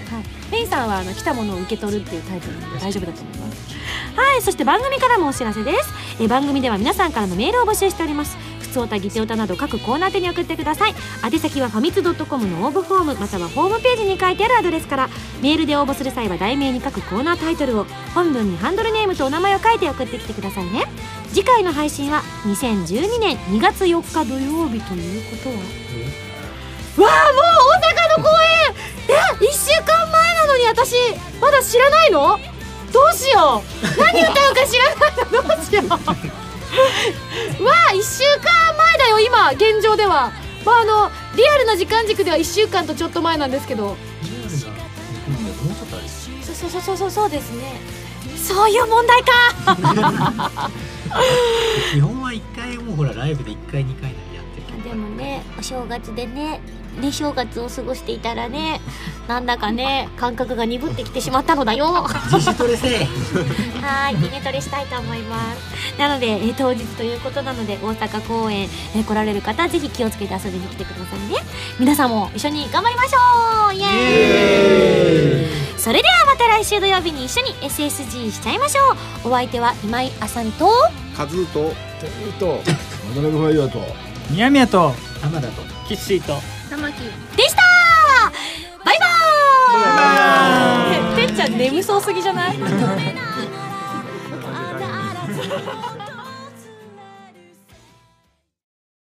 [0.50, 2.80] ベイさんはあの来たものを受け取るっていうタイプなので。
[2.80, 3.74] 大丈夫だと思います
[4.16, 4.42] はい。
[4.42, 6.22] そして番組からもお知らせです。
[6.22, 8.36] え番組では皆さんからのメールを募集しております。
[8.60, 10.94] 普通おたぎておたなど各コーナー宛てに送ってください。
[11.24, 15.08] 宛先はファミツドットコムの応募フォームまたはホームページに書いてあるアドレスから
[15.42, 20.84] メールで応募する際は題名に書くコーナータイトルを本文にハンドルネームとお名前を書いて送ってきてくださいね。
[21.32, 26.23] 次回の配信は2012年2月4日土曜日ということは？
[26.96, 27.42] わあもう
[27.80, 28.44] 大阪の公演。
[29.08, 29.10] え
[29.44, 30.94] 1週間前なのに私
[31.40, 32.38] まだ知らないの？
[32.92, 33.86] どうしよう。
[33.98, 35.42] 何歌うか知らないの？
[35.42, 35.88] どうしよう。
[37.64, 40.32] わあ1週間前だよ今現状では。
[40.64, 43.96] まああのリアルな時間軸では1週間とちょっと前なんですけど。
[46.42, 47.80] そうそうそうそうそうですね。
[48.36, 49.30] そういう問題か。
[51.92, 56.60] 基本は1回もうほらライブで1回2回だけやってるでもねお正月でね
[57.00, 58.80] ね正月を過ごしていたらね
[59.28, 62.06] なんだかね感覚が鈍ってきてしまったのだよ。
[62.30, 62.98] 自主トレせえ。
[63.80, 65.98] はいイメトレしたいと思います。
[65.98, 68.64] なので、えー当日ということなので大阪公演、
[68.94, 71.42] えー来られる方ぜひ気をつけて遊びに来てくださいね。
[71.78, 73.74] 皆さんも一緒に頑張りましょう。
[73.74, 75.80] イエーイ。
[75.80, 78.92] それではまた来週土曜日に一緒に SSG しちゃいましょ
[79.24, 79.28] う。
[79.28, 80.68] お相手は今井あさみと
[81.16, 81.72] カズーと
[82.38, 82.46] と
[83.14, 83.80] 渡辺ファイヤーと
[84.30, 86.38] 宮宮と浜田とキッシーと
[86.74, 86.94] たまき
[87.36, 87.62] でした。
[88.84, 91.26] バイバーイ。
[91.28, 92.58] てっちゃん眠そうすぎじゃない？